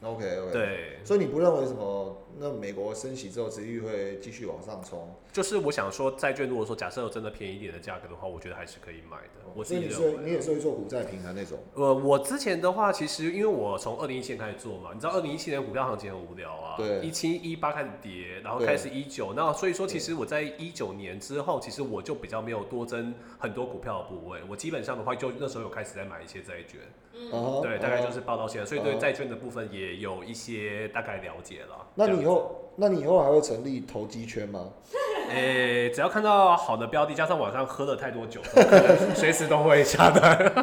[0.01, 0.51] OK OK。。
[0.51, 2.21] 对，所以你不认为什么？
[2.37, 5.09] 那美国升息之后，殖利率会继续往上冲？
[5.31, 9.49] 就是我想说，债券如果说假设有真的便宜一点的价格的话，我觉得还是可以买的。
[9.55, 9.89] 我自己。
[9.89, 11.57] 是你也是会做股债平衡那种。
[11.75, 26.81] 呃，我之前的话，其实因为我从二零一七年开始做嘛，你知道二零一七年股票行情很无聊啊，对一七一八开始跌，然后开始一九，那所以说其实我在一九年之后，其实我就比较没有多增很多股票的部位，我基本上的话就那时候有开始在买一些债券，
[27.13, 31.85] 嗯对，大概就是报到现在，所以对嗯债券的部分也有一些大概了解了。
[31.95, 34.69] 那你以后，那你以后还会成立投机圈吗？
[35.29, 38.41] 诶、只要看到好的标的，加上晚上喝了太多酒，
[39.15, 40.53] 随时都会下单。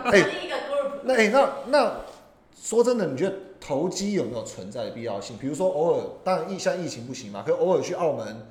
[1.05, 1.93] 那哎、那那
[2.55, 5.37] 说真的，你觉得投机有没有存在的必要性？
[5.37, 8.47] 比如说偶尔，当然疫像疫情不行嘛，可偶尔去澳门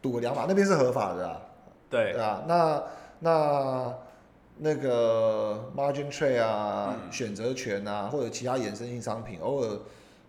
[0.00, 1.42] 赌个两把，那边是合法的啊，
[1.90, 2.42] 对对，啊。
[2.48, 2.82] 那
[3.18, 3.94] 那
[4.62, 9.78] 那个 margin trade 啊，嗯选择权啊，或者其他衍生性商品，偶尔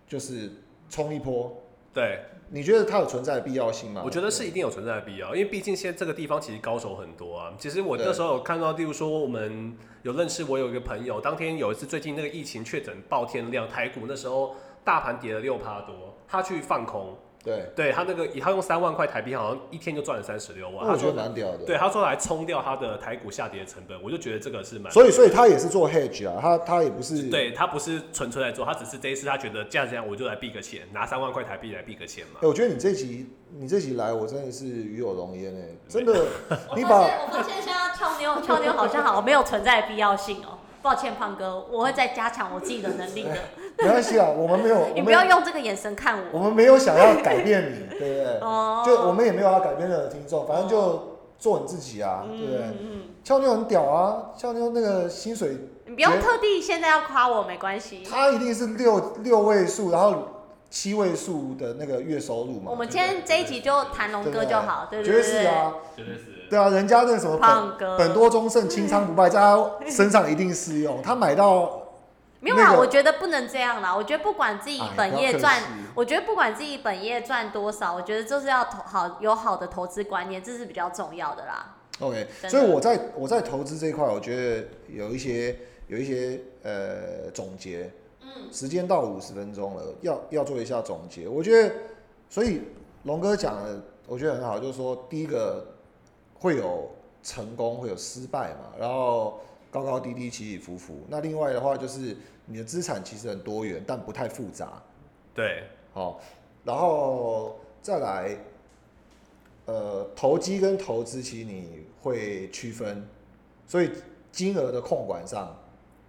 [0.08, 0.50] 就是
[0.90, 1.56] 冲一波，
[1.94, 2.20] 对，
[2.50, 4.02] 你觉得它有存在的必要性吗？
[4.04, 7.54] 我觉得是一定有存在的必要，因为毕竟现在这个地方其实高手很多啊。
[7.60, 20.86] 其实我那时候有看到，例如说我们有认识，我有一个朋友，当天有一次最近那个疫情确诊爆天量，台股那时候大盘跌了六趴多，他去放空，对，对他那个他用三万块台币，好像一天就赚了三十六万。
[20.86, 21.66] 那我觉得他说，蛮屌的。
[21.66, 24.92] 对，他说来冲掉他的台股下跌的成本，我就觉得这个是蛮。
[24.92, 32.48] 所以所以他也是做 hedge 啊，他他也不是对他不是纯粹在做，他只是这一次他觉得这样这样，我就来避个钱，拿三万块台币来避个钱嘛哎、。
[32.48, 36.26] 我觉得你这集你这集来，我真的是与有荣焉哎，真的，
[36.76, 40.60] 你把我发现现在俏妞俏妞好像好没有存在的必要性哦。
[40.84, 43.32] 抱歉，胖哥，我会再加强我自己的能力的。
[43.80, 46.24] 没关系啊，我们没有， 你不要用这个眼神看我。
[46.34, 48.40] 我们没有想要改变你，对不对？
[48.42, 52.62] 哦，就我们也没有要改变任何听众，反正就做你自己啊，对不对？
[52.62, 58.04] 嗯嗯，俏妞很屌啊，俏妞那个薪水，你不用特地现在要夸我，没关系。
[58.04, 60.14] 他一定是六六位数，然后
[60.70, 62.70] 七位数的那个月收入嘛。
[62.70, 65.32] 我们今天这一集就谈龙哥就好，对不对绝对？
[65.32, 66.33] 对是啊，绝对是。
[66.50, 71.02] 对啊，人家那什么胖哥本本多忠胜，清仓不败，在他身上一定适用。
[71.02, 71.82] 他买到
[72.40, 73.96] 没有啦，那个我觉得不能这样啦。
[73.96, 75.62] 我觉得不管自己哎本业赚
[75.96, 81.76] 我觉得不管自己本业赚多少，我觉得就是要投好有好的投资观念，这是比较重要的啦。
[82.00, 87.92] OK，的所以我在我在投资这一块，我觉得有一些有一些呃总结。
[88.26, 91.28] 嗯，时间到五十分钟了，要要做一下总结。
[91.28, 91.76] 我觉得，
[92.30, 92.62] 所以
[93.04, 95.73] 龙哥讲的，我觉得很好，就是说，第一个
[96.44, 96.92] 会有
[97.24, 99.40] 成功，会有失败嘛，然后
[99.72, 101.06] 高高低低，起起伏伏。
[101.08, 104.84] 那另外的话，就是你的资产其实很多元，但不太复杂。
[105.34, 105.64] 对，
[105.94, 106.20] 好，
[106.66, 108.38] 然后再来，
[109.68, 113.08] 呃，投机跟投资其实你会区分，
[113.66, 113.90] 所以
[114.30, 115.58] 金额的控管上，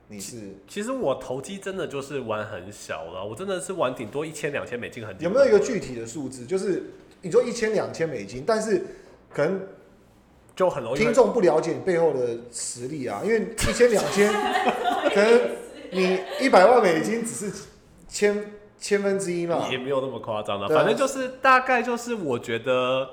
[0.08, 5.16] 你是其实我投机真的就是玩很小了，我真的是玩顶多一千两千美金很。
[5.20, 6.44] 有没有一个具体的数字？
[6.44, 6.82] 就是
[7.22, 8.84] 你说一千两千美金，但是
[9.30, 9.60] 可能
[10.56, 12.20] 就很容易听众不了解你背后的
[12.52, 14.32] 实力啊，因为一千两千，
[15.12, 15.40] 可能
[15.90, 17.66] 你一百万美金只是
[18.08, 19.66] 千千分之一嘛。
[19.70, 20.80] 也没有那么夸张了，对啊。
[20.80, 23.08] 反正就是大概就是我觉得，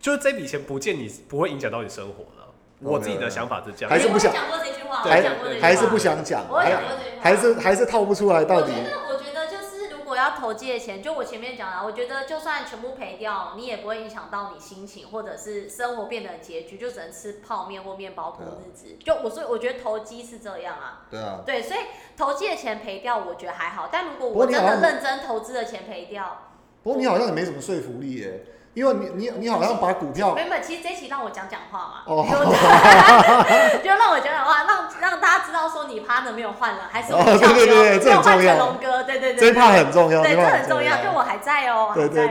[0.00, 2.46] 就是这笔钱不见你不会影响到你生活了。
[2.82, 4.32] 我自己的想法是这样，还是不想。
[4.32, 6.44] 讲过这句话，我对有讲过这句话，还是不想讲，
[7.20, 8.72] 还是还是套不出来到底
[10.10, 18.96] 果要投机的钱，就我前面讲了，我觉得就算全部赔掉，你也不会影响到你心情，或者是生活变得很拮据，就只能吃泡面或面包过日子。
[19.02, 21.80] 就我所以我觉得投机是这样啊，对啊，对，所以
[22.16, 23.88] 投机的钱赔掉，我觉得还好。
[23.90, 26.49] 但如果我真的认真投资的钱赔掉，
[26.82, 28.40] 不过你好像也没什么说服力耶。
[28.72, 32.38] 因为你你你好像把股票原本其实这一期让我讲讲话嘛，哦就
[33.82, 42.28] 就让我讲讲话， 让让大家知道说你 partner 没有换了，还是我哦对对对这没有换很重要成龙哥，对对对，这一 part 很重要，对，这很重要，就我还在哦，对对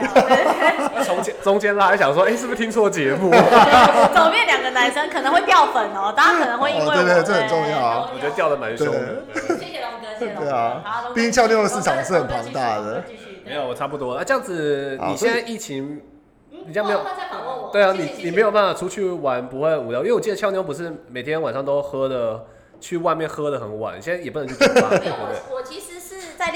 [1.03, 3.29] 中间中间他还想说，哎、是不是听错节目？
[3.31, 9.25] 对，左边两个男生可能会掉粉哦，大家可能会因为哦我对对这很重要啊我觉得掉的蛮凶的。
[9.59, 10.45] 谢谢龙哥，谢谢龙哥。
[10.45, 13.03] 对啊好，龙哥毕竟跳妞的市场是很庞大的
[13.49, 14.15] 没有，我差不多。
[14.15, 16.01] 那、这样子，好你现在疫情，
[16.51, 17.01] 嗯你这样没有
[17.71, 20.01] 对啊，你你没有办法出去玩，不会无聊。
[20.01, 22.45] 因为我记得俏妞不是每天晚上都喝的，
[22.79, 25.39] 去外面喝的很晚，现在也不能去酒吧，对有，不对？
[25.49, 25.88] 我我其实是在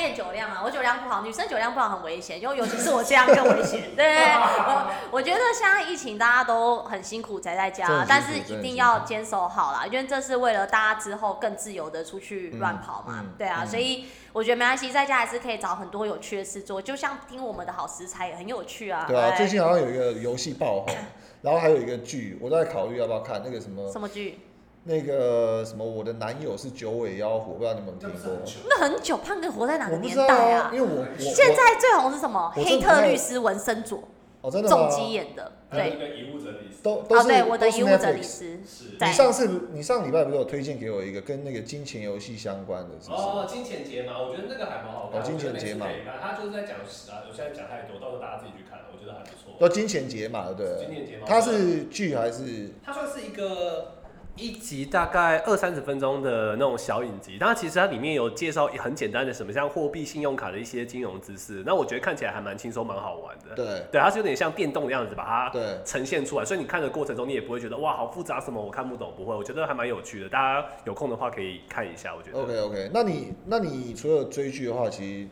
[0.04, 3.96] 练酒量啊，我酒量不好，女生酒量不好很危险，就尤其是我这样更危险。
[3.96, 13.20] 对，我我觉得现在疫情大家都很辛苦宅在家但是一定要坚守好啦，因为这是为了大家之后更自由的出去乱跑嘛。
[13.22, 19.06] 嗯嗯对啊，嗯所以我觉得没关系，在家还是可以找很多有趣的事做，就像听我们的好食材也很有趣啊。
[19.08, 20.94] 对啊，最近好像有一个游戏爆红，
[21.42, 24.40] 然后还有一个剧，我在考虑要不要看那个什么什么剧？
[24.86, 28.42] 那个什么我的男友是九尾妖狐，不知道你们有没有听过？
[28.70, 32.52] 那很久，胖哥活在哪个年代啊，因为我我现在最红是什么？
[32.54, 34.04] 黑特律师文森佐，
[34.42, 35.92] 哦真的吗重击演的，对。
[35.98, 43.22] 个遗物整理师哦，都都是对，我的都是遗物整理 Netflix 师是在你上次你上礼拜不是有推荐给我一个跟那个金钱游戏相关的，是不是？
[43.22, 45.22] 哦，金钱解码，我觉得那个还蛮好看。
[45.22, 49.56] 哦金钱解码我觉得那次可以看他就是在讲啊，我现在讲太多，到时候大家自己去看，我觉得还不错。
[49.62, 50.76] 叫金钱解码，对？
[50.78, 52.72] 金钱解码，它是剧还是？
[52.84, 54.03] 它算是一个
[54.36, 63.56] 一集大概二三十分钟的那种小影集，但它其实它里面有介绍很简单的什么像货币、信用卡的一些金融知识，那我觉得看起来还蛮轻松、蛮好玩的。
[63.56, 72.42] 对对，它是有点像电动的样子，把它对，呈现出来，所以你看的过程中，你也不会觉得哇好复杂什么我看不懂，不会，我觉得还蛮有趣的，大家有空的话可以看一下，我觉得。
[72.42, 75.30] OK OK，那你那你除了追剧的话，其实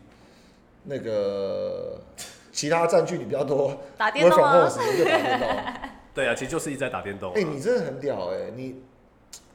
[0.84, 2.00] 那个
[2.52, 5.50] 其他占据你比较多打电动 from home 啊，时间就打电动。
[6.14, 8.84] 对啊，其实就是一直在打电动啊、哎、你真的很屌哎、你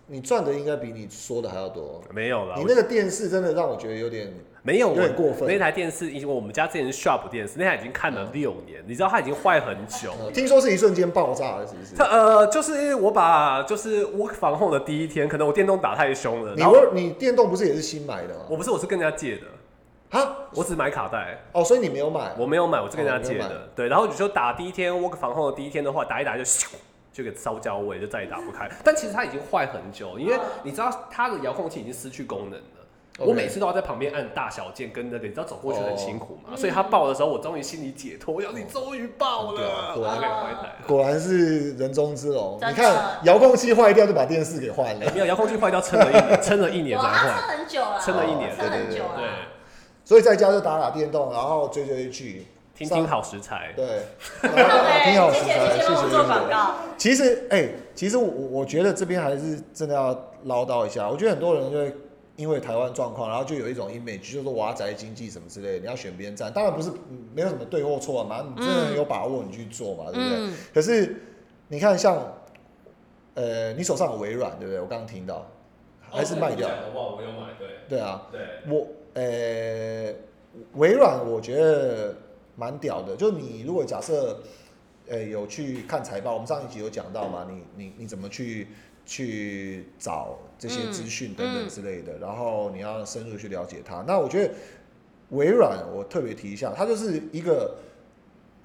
[0.06, 2.00] 你赚的应该比你说的还要多。
[2.12, 4.32] 没有了，你那个电视真的让我觉得有点，
[4.62, 10.12] 没有，有点过分那台电视，因为我们家之前是 Sharp 电视，那台已经看了六年，你知道它已经坏很久。
[10.20, 12.04] 呃听说是一瞬间爆炸了，是不是它？
[12.04, 18.44] 呃，就是我把就是 wok 防控的第一天，可能我电动打太凶了，你 work 你电动不是也是新买的吗？
[18.48, 22.32] 我不是我是跟人家借的，啊，我只买卡带，哦，所以你没有买。
[22.38, 23.68] 我没有买，我是跟人家借的。
[23.74, 26.66] 对，然后你就打第一天 work 防控的第一天的话，打一打就咻
[27.16, 28.68] 就给烧焦味，就再也打不开。
[28.84, 32.66] 但其实它已经坏很久，因为你知道它的遥控器已经失去功能了。
[33.18, 40.74] 我每次都要在旁边按大小键跟那个，你知道走过去很辛苦嘛，哦所以它爆的时候，我终于心里解脱，我要你终于爆对啊了，果然我就可以换一台。
[40.86, 42.58] 果然是人中之龙。
[42.60, 47.22] 你看遥控器坏掉就把电视给换了，没有遥控器坏掉，撑了一年， 撑了一年才换。
[47.22, 49.32] 撑很久了，撑了一年撑很久对了。，
[50.04, 52.46] 所以在家就打打电动，然后追追剧。
[52.76, 53.72] 听听好食材。
[53.74, 54.02] 对，
[54.42, 56.74] 听好食材，谢谢做广告。
[56.98, 60.12] 其实，哎、其实我我觉得这边还是真的要
[60.44, 61.08] 唠叨一下。
[61.08, 61.94] 我觉得很多人就会
[62.36, 66.52] 因为台湾状况，然后就有一种 image，就是说我要宅经济什么之类的，你要选边站。
[66.52, 70.38] 当然不是嗯没有什么对或错嘛，你真的很有把握，你去做嘛，对不对？
[70.38, 71.16] 嗯，可是
[71.68, 72.34] 你看像，
[73.34, 74.80] 呃，你手上有微软，对不对？
[74.80, 75.46] 我刚刚听到，
[76.10, 76.68] 还是卖掉。
[76.68, 78.40] 的话，我有买，对对啊，对。
[78.68, 80.12] 我呃，
[80.74, 82.14] 微软我觉得
[82.56, 84.40] 蛮屌的，就你如果假设
[85.08, 88.66] 呃有去看财报，我们上一集有讲到嘛，你你你怎么去
[89.04, 94.02] 去找这些资讯等等之类的，然后你要深入去了解它。
[94.06, 94.54] 那我觉得
[95.30, 97.76] 微软我特别提一下，它就是一个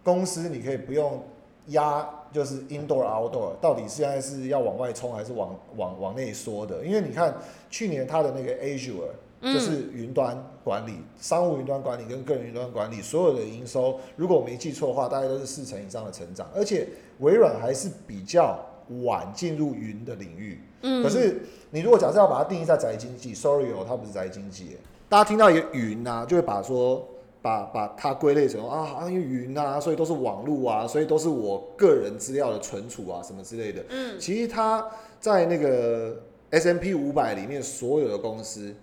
[0.03, 1.23] 公司，你可以不用
[1.67, 2.17] 压。
[2.33, 6.81] 就是 indoor outdoor，到底现在是要往外冲还是往往往内缩的？
[6.85, 7.35] 因为你看
[7.69, 16.47] 去年它的那个 Azure，嗯就是云端管理、商务云端管理跟个人云端管理，所有的营收，如果我没记错的话，大概都是四成以上的成长。
[16.55, 16.87] 而且
[17.19, 18.59] 微软还是比较
[19.03, 20.61] 晚进入云的领域。
[20.83, 24.77] 嗯可是你如果假设要把它定义在宅经济，sorry 哦，它不是宅经济。
[25.07, 27.07] 大家听到一个云啊，就会把说
[27.41, 33.83] 把把它归类成啊，好像因为云啊，所以都是网络啊，所以都是我个人资料的存储啊，什么之类的。
[33.89, 34.85] 嗯，其实它
[35.19, 36.15] 在那个
[36.51, 38.73] S M P 五百里面所有的公司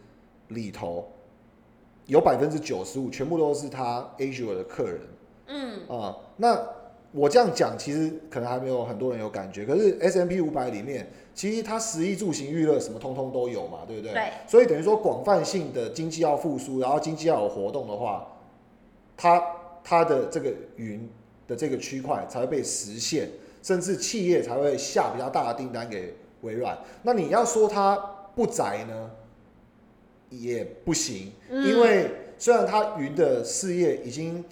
[0.49, 1.07] 里头，
[2.07, 5.01] 有百分之九十五全部都是他 Azure 的客人
[5.47, 6.61] 嗯，啊、那
[7.11, 9.65] 我这样讲，其实可能还没有很多人有感觉。
[9.65, 14.13] 可是 S M P 五百里面，其实它食衣住行娱乐什么通通都有嘛，对不对？
[14.13, 14.31] 对。
[14.47, 18.27] 所以等于说广泛性的经济要复苏，然后经济要有活动的话，
[19.17, 19.43] 它
[19.83, 21.09] 它的这个云
[21.47, 23.31] 的这个区块才会被实现，
[23.63, 26.77] 甚至企业才会下比较大的订单给微软。
[27.03, 27.97] 那你要说它
[28.35, 29.11] 不宅呢，
[30.31, 34.45] 也不行，嗯因为虽然他云的事业已经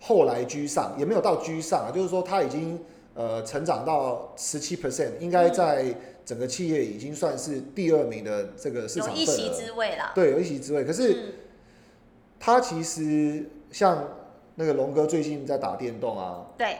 [0.00, 2.80] 后来居上，也没有到居上啊，就是说他已经
[3.14, 9.54] 呃成长到十七 percent，应该在整个企业已经算是第二名的这个市场份一席额。
[9.54, 10.12] 之位啦。
[10.14, 10.84] 对，有一席之位。
[10.84, 11.32] 可是嗯，
[12.38, 14.08] 他其实像
[14.54, 16.76] 那个龙哥最近在打电动啊，对，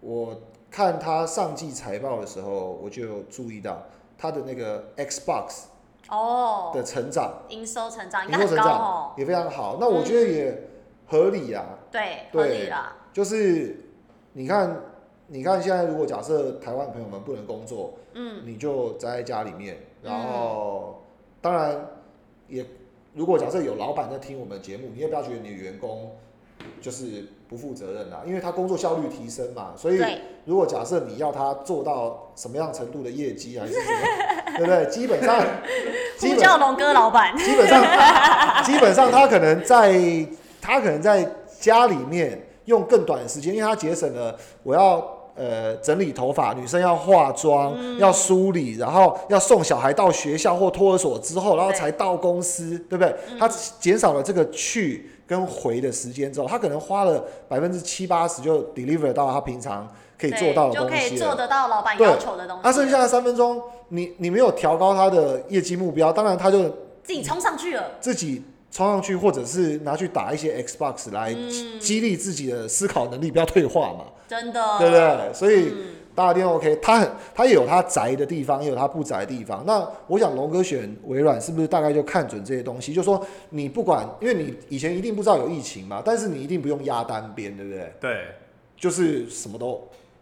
[0.00, 0.40] 我
[0.70, 3.86] 看他上季财报的时候，我就注意到
[4.16, 5.64] 他的那个 Xbox
[6.08, 9.12] 哦，的成长，营收成长应营该很高收成长哦。
[9.16, 9.76] 也非常好。
[9.80, 10.68] 那我觉得也
[11.06, 12.96] 合理啊，对，对合理啦。
[13.12, 13.76] 就是
[14.32, 14.80] 你看，
[15.26, 21.02] 你看现在如果假设台湾朋友们不能工作，嗯，你就宅在家里面，然后、
[21.40, 21.86] 当然
[22.48, 22.64] 也
[23.14, 26.12] 如果假设有老板在听我们的节目，你也不要觉得你的员工
[26.80, 34.84] 就是不负责任啦，因为他工作效率提升嘛，所以对，如果假设你要他做到什么样程度的业绩还是什么，对不对？
[34.86, 35.40] 基本上，
[36.18, 37.36] 基本呼叫龙哥老板。
[37.36, 37.82] 基本上，
[38.64, 39.92] 基本上他可能在
[40.60, 41.26] 他可能在
[41.60, 45.14] 家里面用更短的时间，因为他节省了我要。
[45.40, 53.14] 呃，整理头发，女生要化妆，嗯要梳理，然后要送小孩到学校或托儿所之后，然后才到公司，对不对？
[53.30, 53.48] 嗯他
[53.78, 59.88] 减少了这个去跟回的时间之后，他可能花了百分之七八十就 deliver 到他平常
[60.18, 61.14] 可以做到就可东西了。
[61.14, 62.62] 以做得到老板对要求的东西。
[62.62, 66.68] 他剩下的三分钟，你你没有调高他的业绩目标，当然他就
[67.02, 67.92] 自己冲上去了。
[68.00, 75.32] 自己冲上去，或者是拿去打一些 Xbox 来嗯激激励自己的思考能力，不要退化嘛，真的，对不对？
[75.32, 79.64] 所以嗯大电 OK，他很他也有他宅的地方，也有他不宅的地方。
[79.64, 82.92] 那我想龙哥选微软是不是大概就看准这些东西？
[82.92, 87.92] 就说你不管，因为你以前一定不知道有疫情嘛，但是你一定不用压单边，对不对？
[88.00, 88.26] 对，
[88.76, 89.80] 就是什么都，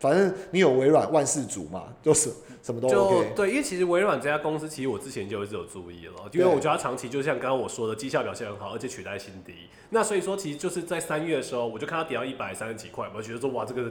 [0.08, 2.30] 反正你有微软万事足嘛，就是
[2.62, 3.32] 什么都就 OK。
[3.34, 9.52] 对，因为其实微软这家公司，其实我之前就一直有注意了，因为我觉得它长期就像刚刚我说的，绩效表现很好，而且取代新低。
[9.90, 13.90] 那所以说，其实就是在三月的时候，我就看它跌到一百三十几块，我就觉得说哇，这个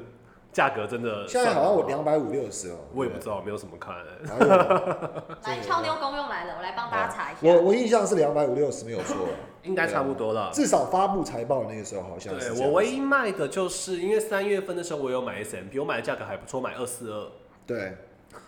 [0.51, 4.33] 价格真的现在好像我算两百五六十哦，我也不知道，没有什么看、道。
[4.33, 7.39] 哎呦来俏妞公用来了，我来帮大家查一下。
[7.41, 9.15] 我我印象是两百五六十没有错，
[9.65, 10.51] 应该差不多了。
[10.53, 17.27] 至少发布财报那个时候好像是对我唯一卖的就是因为三月份的时候我有买 S M P，我买的价格还不错，买二四二，
[17.65, 17.93] 对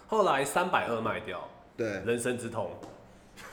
[0.08, 1.42] 后来三百二卖掉，
[1.76, 2.72] 对，人生之痛。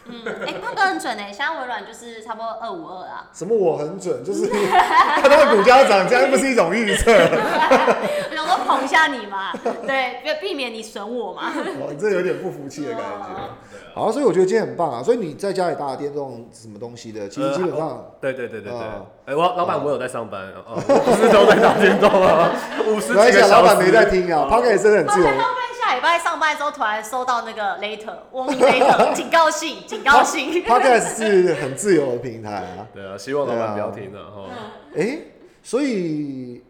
[0.07, 3.29] 嗯，哎，胖哥很准哎，现在微软就是差不多二五二啊。
[3.33, 7.11] 什么我很准，就是看 它的股价涨，这样不是一种预测。
[8.31, 9.53] 我想说捧一下你嘛，
[9.87, 11.53] 对，避避免你损我嘛。
[11.81, 13.29] 哦，你这有点不服气的感觉。
[13.95, 15.03] 好，所以我觉得今天很棒啊。
[15.03, 22.51] 所以你在家里打电动什么东西的，其实基本上对对对对对，哦哎、我老板我有在上班哦，我不是都在打电动啊，
[22.87, 23.53] 五十几个小时。
[23.53, 25.35] 老板没在听啊 a s 真的很自由
[26.05, 30.63] 拜上班的时候突然收到那个 later warning later 警告信，警告信。
[30.63, 32.87] Podcast 是很自由的平台啊。
[32.93, 34.51] 对啊，希望老板不要听了哈。
[34.97, 35.19] 哎、
[35.63, 36.63] 所以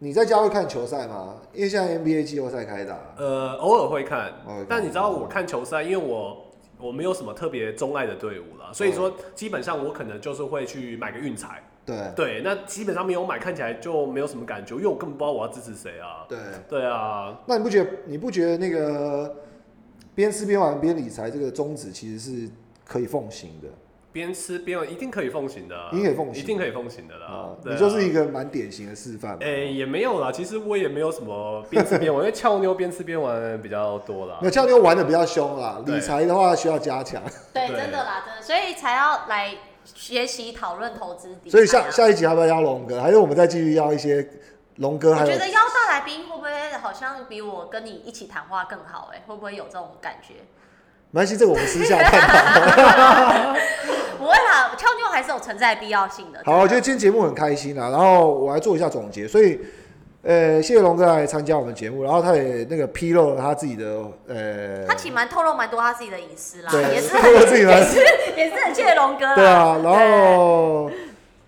[0.00, 1.36] 你在家会看球赛吗？
[1.54, 2.98] 因为现在 NBA 季后赛开打。
[3.16, 4.32] 呃，偶尔会看，
[4.68, 6.44] 但你知道我看球赛，因为我
[6.78, 11.62] 我没有什么特别钟爱的队伍了，所以说基本上我可能就是会去买个运彩。
[11.86, 11.96] 对。
[12.16, 16.26] 对，那基本上没有买，看起来就没有什么感觉，因为我根本不知道我要支持谁啊。
[16.28, 16.36] 对，
[16.68, 19.36] 对啊，那你不觉得你不觉得那个
[20.14, 22.50] 边吃边玩边理财这个宗旨其实是
[22.84, 23.68] 可以奉行的？
[24.12, 27.54] 边吃边玩，一定可以奉行的啊，一定可以奉行一定可以奉行的啦。
[27.62, 29.40] 你就是一个蛮典型的示范嘛。
[29.42, 34.38] 哎、也没有啦，其实我也没有什么边吃边玩， 因为俏妞边吃边玩比较多啦。
[34.40, 34.48] 那。
[34.48, 37.22] 俏妞玩的比较凶啦，理财的话需要加强。
[37.52, 37.76] 对，对。
[37.76, 39.54] 真的啦，真的，所以才要来
[39.94, 41.50] 学习讨论投资理财啊。
[41.50, 43.00] 所以下下一集要不要邀龙哥？
[43.00, 44.28] 还是我们再继续邀一些
[44.76, 45.14] 龙哥？
[45.14, 46.50] 还有我觉得邀大来宾会不会
[46.82, 49.10] 好像比我跟你一起谈话更好？
[49.14, 50.34] 哎，会不会有这种感觉？
[51.10, 53.54] 没关系，这个我们私下探讨。
[54.18, 56.42] 不会啦，俏妞还是有存在必要性的。
[56.44, 59.60] 好，我觉得今天节目很开心啊，然后我来做一下总结，所以。
[60.26, 63.84] 呃，谢谢龙哥来参加我们节目，然后他也那个披露了他自己的
[64.26, 68.00] 呃，他其实蛮透露蛮多他自己的隐私啦，对也是 透露自己蛮也是
[68.36, 69.34] 也是很谢谢龙哥啦。
[69.36, 70.90] 对啊，然后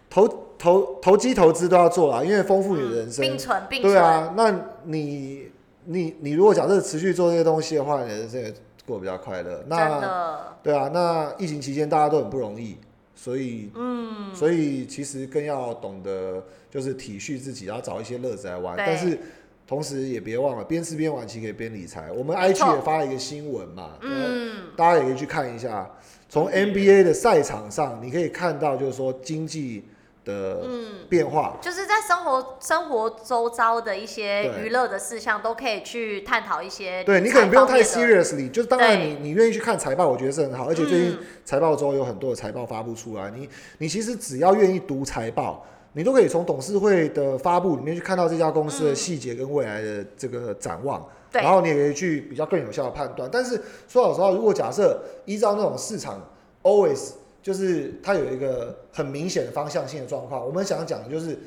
[0.09, 3.21] 投投投机投资都要做啦，因为丰富你的人生。
[3.21, 3.93] 并存并存。
[3.93, 4.55] 对啊，那
[4.85, 5.51] 你
[5.87, 8.55] 你你如果假设持续做这些东西的话，你的人生也
[8.87, 9.57] 过得比较快乐。
[9.57, 12.79] 真那的，对啊，那疫情期间大家都很不容易，
[13.21, 16.41] 所以嗯，所以其实更要懂得
[16.71, 18.77] 就是体恤自己，然后找一些乐子来玩。
[18.77, 19.19] 但是
[19.67, 22.13] 同时也别忘了边吃边玩，其实可以边理财。
[22.13, 25.91] 我们 IG 也发了一个新闻嘛，嗯，大家也可以去看一下。
[26.29, 29.83] 从 NBA 的赛场上，你可以看到就是说经济
[30.29, 31.57] 的嗯变化。
[31.61, 40.69] 就是在生活生活周遭的一些娱乐的事项，都可以去探讨一些对你可能不用太 seriously，就是当然你你愿意去看财报，我觉得是很好。
[40.69, 43.49] 而且最近嗯财报周有很多的财报发布出来，你
[43.79, 45.65] 你其实只要愿意读财报，
[45.95, 51.05] 你都可以从董事会的发布里面去看到这家公司的细节跟未来的这个展望。
[51.31, 53.29] 对然后你也可以去比较更有效的判断。
[53.31, 56.19] 但是说老实话，如果假设依照那种市场
[56.63, 57.11] always
[57.49, 61.39] 就是它有一个很明显的方向性的状况，我们想讲的就是，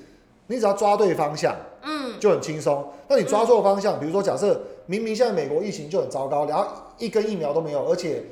[0.48, 2.84] 你只要抓对方向，嗯，就很轻松。
[3.08, 6.66] 那你抓错方向，比如说假设明明现在美国疫情就很糟糕，然后
[6.98, 8.24] 一根疫苗都没有，而且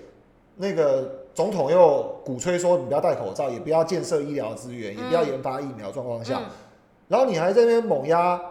[0.56, 6.46] 那个总统又鼓吹说你不要戴口罩，也不要建设医疗资源，也不要研发疫苗状况下，嗯。
[7.08, 8.42] 然后你还在那边猛压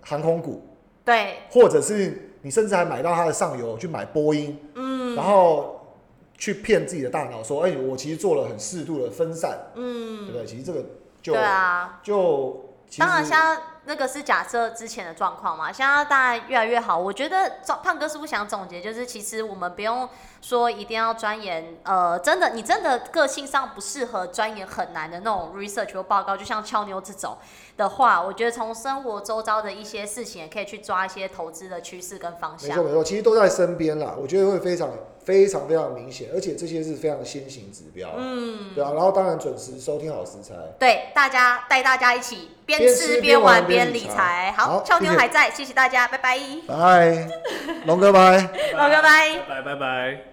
[0.00, 0.62] 航空股，
[1.04, 5.16] 对，或者是你甚至还买到它的上游去买波音，嗯。
[5.16, 5.71] 然后
[6.42, 10.44] 去骗自己的大脑说，哎、我其实做了很适度的分散，嗯对不嗯，对？
[10.44, 10.84] 其实这个
[11.22, 12.00] 就、对啊。
[12.02, 12.68] 就
[12.98, 16.98] 当然，现在那个是假设之前的状况嘛，现在当然越来越好。
[16.98, 20.08] 我觉得胖哥是不是想总结，就是其实我们不用
[20.42, 27.38] 说一定要钻研，呃，真的你真的个性上不适合钻研很难的那种 research 或报告，就像俏妞这种
[27.76, 32.84] 的话，我觉得从生活周遭的一些事情也可以去抓一些投资的趋势跟方向没错。
[32.84, 34.90] 没错，其实都在身边啦，我觉得会非常
[35.24, 44.54] 非常非常明显，而且这些是非常先行指标，嗯，对啊，然后当然准时收听好食材，对，大家带大家一起边边吃边玩玩边理财财。
[44.56, 46.36] 好好，俏妞还在，谢谢大家，拜拜，
[46.66, 47.28] 拜，
[47.86, 48.38] 龙哥拜。
[48.76, 49.38] 龙哥拜。
[49.48, 50.31] 拜拜拜拜。